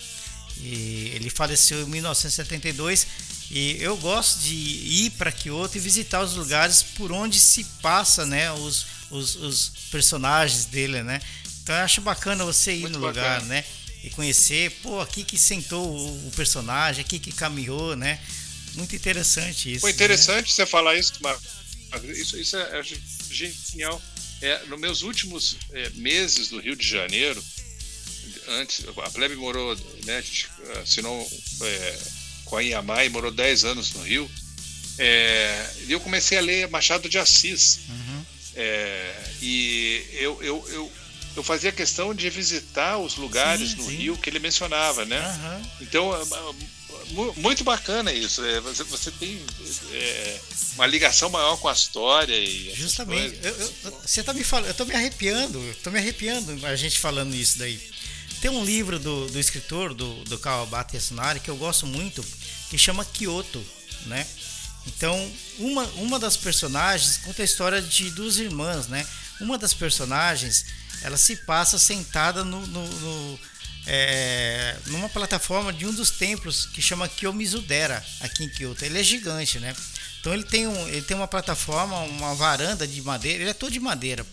[0.61, 3.07] E ele faleceu em 1972
[3.51, 8.27] e eu gosto de ir para Kyoto e visitar os lugares por onde se passa,
[8.27, 11.21] né, os, os, os personagens dele, né?
[11.63, 13.55] Então eu acho bacana você ir Muito no lugar, bacana.
[13.55, 13.65] né?
[14.03, 18.19] E conhecer, pô, aqui que sentou o, o personagem, aqui que caminhou, né?
[18.75, 19.81] Muito interessante isso.
[19.81, 19.95] Foi né?
[19.95, 21.47] interessante você falar isso, Marcos.
[22.05, 22.83] Isso, isso é, é
[23.31, 24.01] genial.
[24.41, 27.43] É, nos meus últimos é, meses no Rio de Janeiro,
[28.49, 30.23] antes, a Plebe morou, né,
[30.83, 31.29] assinou
[31.63, 31.99] é,
[32.45, 34.31] com a Iamai, morou 10 anos no Rio,
[34.99, 37.81] é, e eu comecei a ler Machado de Assis.
[37.89, 38.25] Uhum.
[38.57, 40.93] É, e eu, eu, eu,
[41.37, 43.97] eu fazia questão de visitar os lugares Sim, no sim.
[43.97, 45.21] Rio que ele mencionava, né?
[45.21, 45.63] Aham.
[45.81, 46.55] Então, é, é,
[47.37, 48.45] muito bacana isso.
[48.45, 49.41] é, Você, você tem
[49.93, 50.41] é,
[50.75, 53.39] uma ligação maior com a história e Justamente.
[53.43, 53.55] Eu-
[53.85, 56.99] eu- você tá me falando, eu tô me arrepiando, eu tô me arrepiando a gente
[56.99, 57.81] falando isso daí.
[58.41, 62.25] Tem um livro do, do escritor, do, do Kawabata Yasunari, que eu gosto muito,
[62.71, 63.65] que chama Kyoto,
[64.07, 64.27] né?
[64.87, 69.07] Então, uma, uma das personagens conta a história de duas irmãs, né?
[69.41, 70.65] Uma das personagens,
[71.03, 73.41] ela se passa sentada no, no- no,
[73.91, 78.85] é, numa plataforma de um dos templos que chama Kiyomizudera, aqui em Kyoto.
[78.85, 79.75] Ele é gigante, né?
[80.21, 83.73] Então ele tem, um, ele tem uma plataforma, uma varanda de madeira, ele é todo
[83.73, 84.27] de madeira.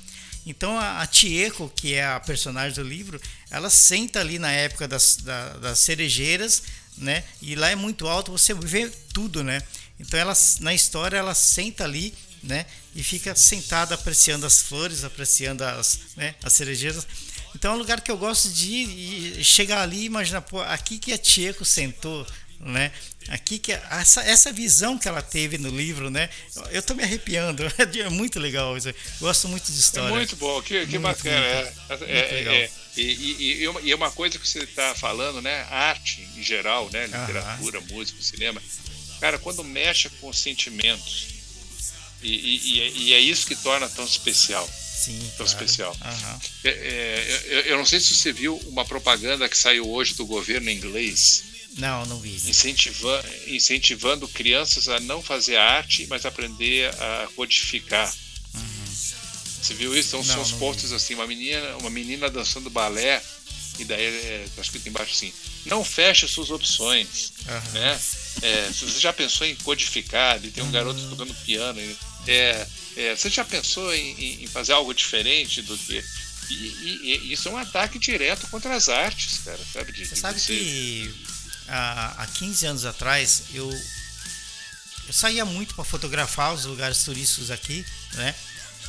[0.45, 4.87] Então a, a Chieko, que é a personagem do livro, ela senta ali na época
[4.87, 6.63] das, da- das cerejeiras,
[6.97, 7.23] né?
[7.41, 9.61] E lá é muito alto, você vê tudo, né?
[9.99, 12.65] Então ela na história ela senta ali, né?
[12.93, 17.07] E fica sentada apreciando as flores, apreciando as, né, as cerejeiras.
[17.55, 20.61] Então é um lugar que eu gosto de ir e chegar ali e imaginar, pô,
[20.61, 22.27] aqui que a Chieko sentou,
[22.59, 22.91] né?
[23.29, 26.29] Aqui que essa, essa visão que ela teve no livro, né?
[26.69, 28.93] Eu, tô me arrepiando, é muito legal isso.
[29.19, 30.09] Gosto muito de É história.
[30.15, 31.71] muito bom, que, que Muito, bacana.
[31.87, 32.03] muito.
[32.03, 32.53] é, é, Muito legal.
[32.53, 35.65] é, e, e, e uma- é uma coisa que você está falando, né?
[35.71, 37.05] Arte em geral, né?
[37.05, 37.25] Aham.
[37.25, 38.61] Literatura, música, cinema.
[39.19, 41.27] Cara, quando mexe com sentimentos,
[42.21, 44.69] e, e- e é- e é isso que torna tão especial.
[44.95, 45.49] Sim, Tão claro.
[45.49, 45.97] especial.
[46.01, 46.39] Aham.
[46.63, 50.25] É, é, eu, eu não sei se você viu uma propaganda que saiu hoje do
[50.25, 51.43] governo inglês,
[51.77, 52.39] Não, não vi.
[52.45, 58.13] incentiva, incentivando crianças a não fazer arte, mas aprender a codificar.
[59.61, 60.09] Você viu isso?
[60.09, 63.21] Então Não, são os postos assim, uma menina, uma menina dançando balé,
[63.79, 65.33] e daí é, tá escrito embaixo assim,
[65.65, 67.33] não feche suas opções.
[67.47, 67.71] Aham.
[67.73, 67.99] Né?
[68.43, 71.09] É, se você já pensou em codificar, e tem um garoto Uhum.
[71.09, 71.81] tocando piano,
[72.27, 76.03] é, é, você já pensou em, em- fazer algo diferente do que.
[76.49, 79.91] E, e- e isso é um ataque direto contra as artes, cara, sabe?
[79.91, 81.13] De- Você sabe que
[81.67, 83.69] há, há 15 anos atrás eu,
[85.07, 88.33] eu saía muito para fotografar os lugares turísticos aqui, né?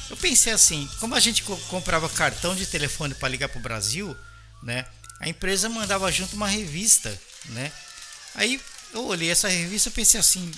[0.08, 3.62] Eu pensei assim, como a gente co- comprava cartão de telefone para ligar para o
[3.62, 4.16] Brasil,
[4.62, 4.84] né?
[5.18, 7.72] A empresa mandava junto uma revista, né?
[8.34, 8.60] Aí
[8.92, 10.50] eu olhei essa revista e pensei assim,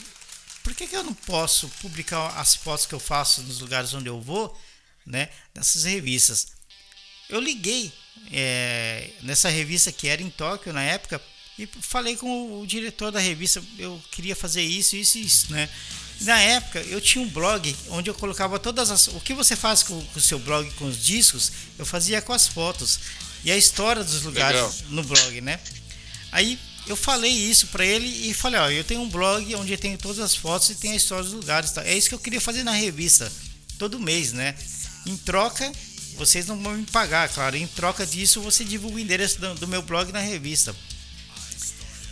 [0.62, 4.08] por que, que eu não posso publicar as fotos que eu faço nos lugares onde
[4.08, 4.58] eu vou,
[5.06, 5.28] né?
[5.54, 6.48] Nessas revistas.
[7.28, 7.92] Eu liguei
[8.32, 11.20] é, nessa revista que era em Tóquio na época
[11.58, 15.68] e falei com o diretor da revista, eu queria fazer isso, isso e isso, né?
[16.20, 19.08] Na época eu tinha um blog onde eu colocava todas as.
[19.08, 22.46] O que você faz com o seu blog com os discos, eu fazia com as
[22.46, 22.98] fotos
[23.44, 24.74] e a história dos lugares Legal.
[24.90, 25.60] no blog, né?
[26.32, 29.98] Aí eu falei isso pra ele e falei, ó, eu tenho um blog onde tenho
[29.98, 31.84] todas as fotos e tem a história dos lugares, tá?
[31.84, 33.30] É isso que eu queria fazer na revista,
[33.78, 34.54] todo mês, né?
[35.06, 35.70] Em troca,
[36.16, 37.56] vocês não vão me pagar, claro.
[37.56, 40.74] Em troca disso, você divulga o endereço do, do meu blog na revista.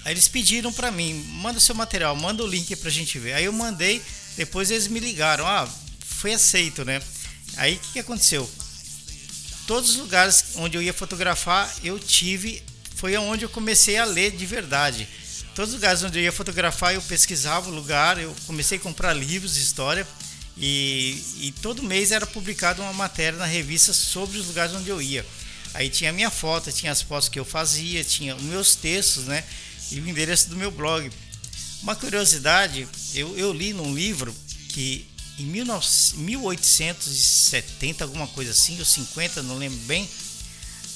[0.05, 3.33] Aí eles pediram pra mim, manda seu material, manda o link pra gente ver.
[3.33, 4.01] Aí eu mandei,
[4.37, 5.69] depois eles me ligaram, ah,
[6.01, 7.03] foi aceito, né?
[7.57, 8.49] Aí o que, que aconteceu?
[9.67, 12.63] Todos os lugares onde eu ia fotografar, eu tive,
[12.97, 15.07] foi onde eu comecei a ler de verdade.
[15.55, 19.13] Todos os lugares onde eu ia fotografar, eu pesquisava o lugar, eu comecei a comprar
[19.13, 20.07] livros de história
[20.57, 25.01] e, e todo mês era publicada uma matéria na revista sobre os lugares onde eu
[25.01, 25.25] ia.
[25.75, 29.25] Aí tinha a minha foto, tinha as fotos que eu fazia, tinha os meus textos,
[29.25, 29.45] né?
[29.93, 31.11] E o endereço do meu blog.
[31.83, 34.35] Uma curiosidade, eu, eu li num livro
[34.71, 35.07] que
[35.39, 35.87] em 19
[36.17, 40.09] 1870, alguma coisa assim, ou 50, não lembro bem.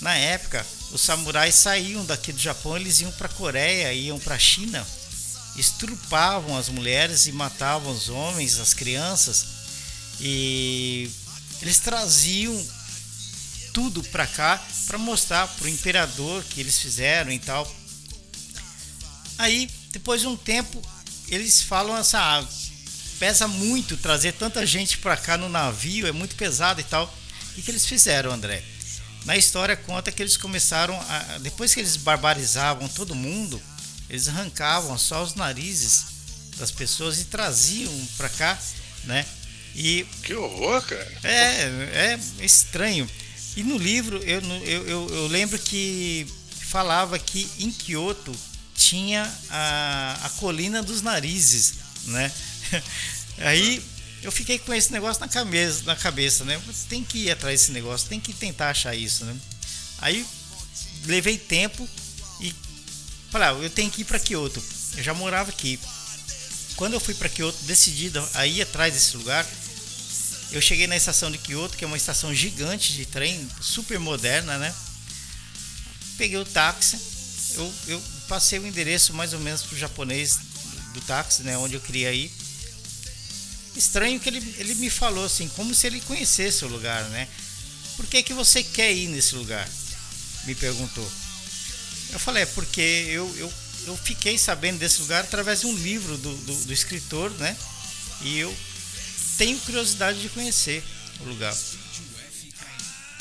[0.01, 4.35] Na época, os samurais saíam daqui do Japão, eles iam para a Coreia, iam para
[4.35, 4.87] a China,
[5.57, 9.47] estrupavam as mulheres e matavam os homens, as crianças,
[10.21, 11.11] e
[11.63, 12.67] eles traziam
[13.73, 17.73] tudo para cá para mostrar pro imperador que eles fizeram e tal.
[19.39, 20.83] Aí, depois de um tempo,
[21.29, 22.45] eles falam essa ah,
[23.19, 27.07] pesa muito trazer tanta gente para cá no navio, é muito pesado e tal.
[27.07, 28.63] O que, que eles fizeram, André?
[29.25, 33.61] Na história conta que eles começaram a, depois que eles barbarizavam todo mundo,
[34.09, 36.07] eles arrancavam só os narizes
[36.57, 38.59] das pessoas e traziam para cá,
[39.05, 39.25] né?
[39.75, 41.19] E que horror, cara!
[41.23, 43.09] É, é estranho.
[43.57, 46.27] E no livro eu, eu, eu, eu lembro que
[46.63, 48.33] falava que em Kyoto
[48.75, 51.75] tinha a, a colina dos narizes,
[52.07, 52.33] né?
[53.39, 53.83] Aí
[54.23, 56.61] eu fiquei com esse negócio na cabeça, na cabeça, né?
[56.89, 59.37] Tem que ir atrás desse negócio, tem que tentar achar isso, né?
[59.99, 60.27] Aí
[61.07, 61.89] levei tempo
[62.41, 62.55] e
[63.31, 64.63] falei, ah, eu tenho que ir para Kyoto.
[64.97, 65.79] Eu já morava aqui.
[66.77, 69.47] Quando eu fui para Kyoto, decidido a ir atrás desse lugar,
[70.53, 74.59] eu cheguei na estação de Kyoto, que é uma estação gigante de trem, super moderna,
[74.59, 74.75] né?
[76.19, 76.99] Peguei o táxi,
[77.55, 80.39] eu, eu passei o endereço mais ou menos pro japonês
[80.93, 81.57] do táxi, né?
[81.57, 82.31] Onde eu queria ir.
[83.81, 87.27] Estranho que ele, ele me falou assim, como se ele conhecesse o lugar, né?
[87.97, 89.67] Por que, que você quer ir nesse lugar?
[90.45, 91.11] Me perguntou.
[92.11, 93.51] Eu falei, é porque eu, eu,
[93.87, 97.57] eu fiquei sabendo desse lugar através de um livro do, do, do escritor, né?
[98.21, 98.55] E eu
[99.39, 100.85] tenho curiosidade de conhecer
[101.21, 101.57] o lugar.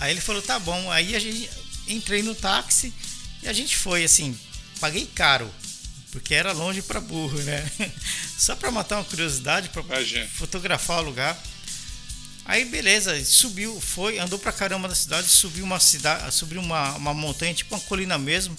[0.01, 0.91] Aí ele falou, tá bom.
[0.91, 1.49] Aí a gente
[1.87, 2.93] entrei no táxi
[3.41, 4.37] e a gente foi assim,
[4.81, 5.49] paguei caro,
[6.11, 7.71] porque era longe para burro, né?
[8.37, 9.83] Só para matar uma curiosidade, para
[10.33, 11.41] fotografar o lugar.
[12.45, 17.13] Aí beleza, subiu, foi, andou pra caramba na cidade, subiu uma cidade, subiu uma, uma
[17.13, 18.57] montanha, tipo uma colina mesmo.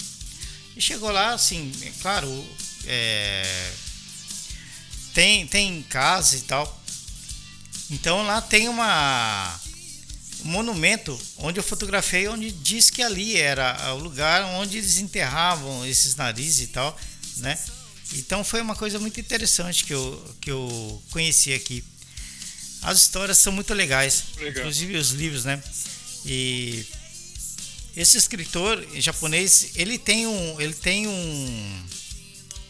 [0.76, 2.28] E chegou lá, assim, é claro,
[2.86, 3.72] é,
[5.12, 6.80] tem, tem casa e tal.
[7.90, 9.60] Então lá tem uma
[10.44, 15.84] um monumento onde eu fotografei, onde diz que ali era o lugar onde eles enterravam
[15.84, 16.96] esses narizes e tal,
[17.40, 17.58] né?
[18.14, 21.84] Então foi uma coisa muito interessante que eu, que eu conheci aqui.
[22.82, 24.62] As histórias são muito legais, Legal.
[24.62, 25.62] inclusive os livros, né?
[26.24, 26.84] E
[27.96, 31.86] esse escritor japonês, ele tem um, ele tem um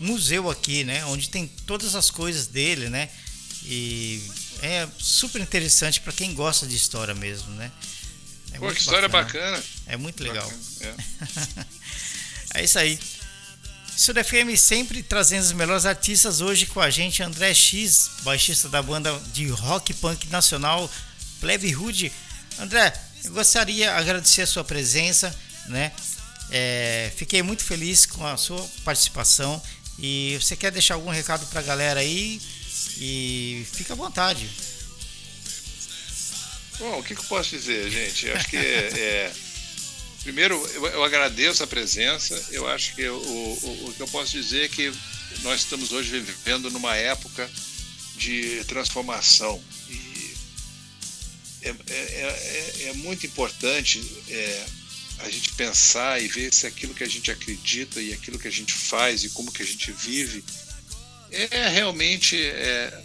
[0.01, 1.05] museu aqui, né?
[1.07, 3.09] Onde tem todas as coisas dele, né?
[3.64, 4.23] E
[4.62, 7.71] é super interessante para quem gosta de história mesmo, né?
[8.53, 9.59] É Pô, que história bacana.
[9.59, 9.64] bacana.
[9.87, 10.49] É muito legal.
[10.49, 10.97] Bacana,
[12.55, 12.61] é.
[12.61, 12.99] é isso aí.
[14.01, 16.41] Sur FM sempre trazendo os melhores artistas.
[16.41, 20.91] Hoje com a gente, André X, baixista da banda de rock punk nacional
[21.39, 22.11] Plebe Hood.
[22.59, 25.93] André, eu gostaria de agradecer a sua presença, né?
[26.51, 29.63] É, fiquei muito feliz com a sua participação.
[29.99, 32.41] E você quer deixar algum recado para a galera aí?
[32.97, 34.49] E fica à vontade.
[36.79, 38.31] Bom, o que, que eu posso dizer, gente?
[38.31, 38.61] Acho que é,
[38.99, 39.33] é
[40.23, 42.35] primeiro eu, eu, agradeço a presença.
[42.51, 44.93] Eu acho que o, o que eu posso dizer é que
[45.43, 47.51] nós estamos hoje vivendo numa época
[48.16, 50.35] de transformação e
[51.62, 54.66] é, é, é, é muito importante é,
[55.21, 58.53] a gente pensar e ver se aquilo que a gente acredita e aquilo que a
[58.53, 60.45] gente faz e como que a gente vive
[61.31, 63.03] é realmente é,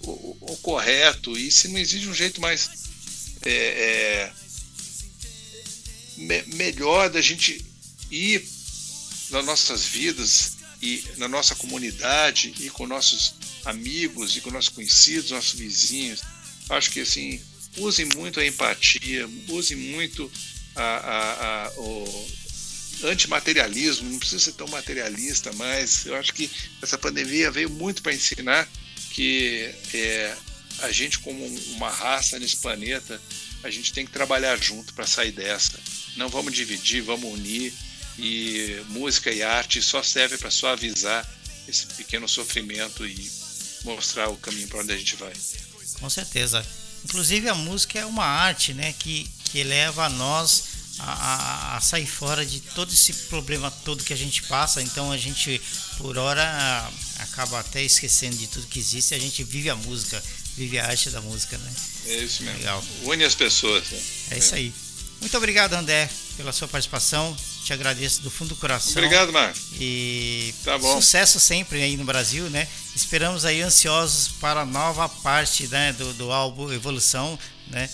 [0.00, 2.70] o, o, correto e se não existe um jeito mais
[3.42, 4.32] é, é,
[6.16, 7.64] me, melhor da gente
[8.10, 8.46] ir
[9.30, 15.30] nas nossas vidas e na nossa comunidade e com nossos amigos e com nossos conhecidos,
[15.30, 16.20] nossos vizinhos.
[16.68, 17.40] Acho que assim,
[17.76, 20.30] usem muito a empatia, usem muito
[20.74, 22.28] a, a, a, o,
[23.04, 26.50] antimaterialismo, não precisa ser tão materialista, mas eu acho que
[26.82, 28.68] essa pandemia veio muito para ensinar
[29.10, 30.36] que é,
[30.80, 31.44] a gente, como
[31.74, 33.20] uma raça nesse planeta,
[33.62, 35.78] a gente tem que trabalhar junto para sair dessa.
[36.16, 37.72] Não vamos dividir, vamos unir.
[38.18, 41.28] E música e arte só serve para suavizar
[41.68, 43.30] esse pequeno sofrimento e
[43.84, 45.32] mostrar o caminho para onde a gente vai.
[46.00, 46.66] Com certeza.
[47.04, 52.06] Inclusive a música é uma arte, né, que, que leva a nós a, a, sair
[52.06, 54.82] fora de todo esse problema todo que a gente passa.
[54.82, 55.60] Então a gente,
[55.98, 59.14] por hora, acaba até esquecendo de tudo que existe.
[59.14, 60.22] A gente vive a música,
[60.56, 61.72] vive a arte da música, né?
[62.06, 62.58] É isso mesmo.
[62.58, 62.84] Legal.
[63.02, 63.90] Une as pessoas.
[63.90, 64.02] Né?
[64.32, 64.72] É isso aí.
[65.20, 67.36] Muito obrigado, André, pela sua participação.
[67.64, 68.92] Te agradeço do fundo do coração.
[68.92, 69.60] Obrigado, Marcos.
[69.80, 70.94] E tá bom.
[70.96, 72.68] sucesso sempre aí no Brasil, né?
[72.94, 77.36] Esperamos aí ansiosos para a nova parte né, do, do álbum Evolução,
[77.68, 77.88] né?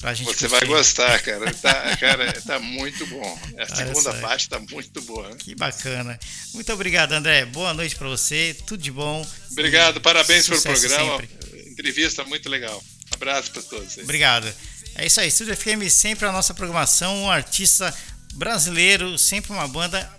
[0.00, 1.52] Pra gente Você vai gostar, cara.
[1.60, 3.38] Tá, cara, tá muito bom.
[3.58, 5.36] A segunda parte tá muito boa.
[5.36, 6.18] Que bacana.
[6.54, 7.44] Muito obrigado, André.
[7.44, 8.56] Boa noite para você.
[8.66, 9.26] Tudo de bom.
[9.52, 11.18] Obrigado, parabéns pelo programa.
[11.20, 11.70] Sempre.
[11.70, 12.82] Entrevista muito legal.
[13.10, 13.98] Abraço para todos.
[13.98, 14.50] Obrigado.
[14.94, 17.94] É isso aí, Estúdio FM sempre a nossa programação, um artista
[18.34, 20.10] brasileiro, sempre uma banda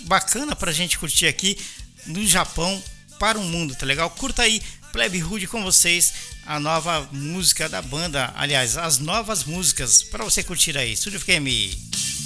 [0.00, 1.58] bacana pra gente curtir aqui
[2.06, 2.82] no Japão
[3.18, 4.08] para o mundo, tá legal?
[4.10, 4.62] Curta aí,
[4.92, 6.12] Plebe Rude com vocês,
[6.46, 12.17] a nova música da banda, aliás, as novas músicas para você curtir aí, Estúdio FM.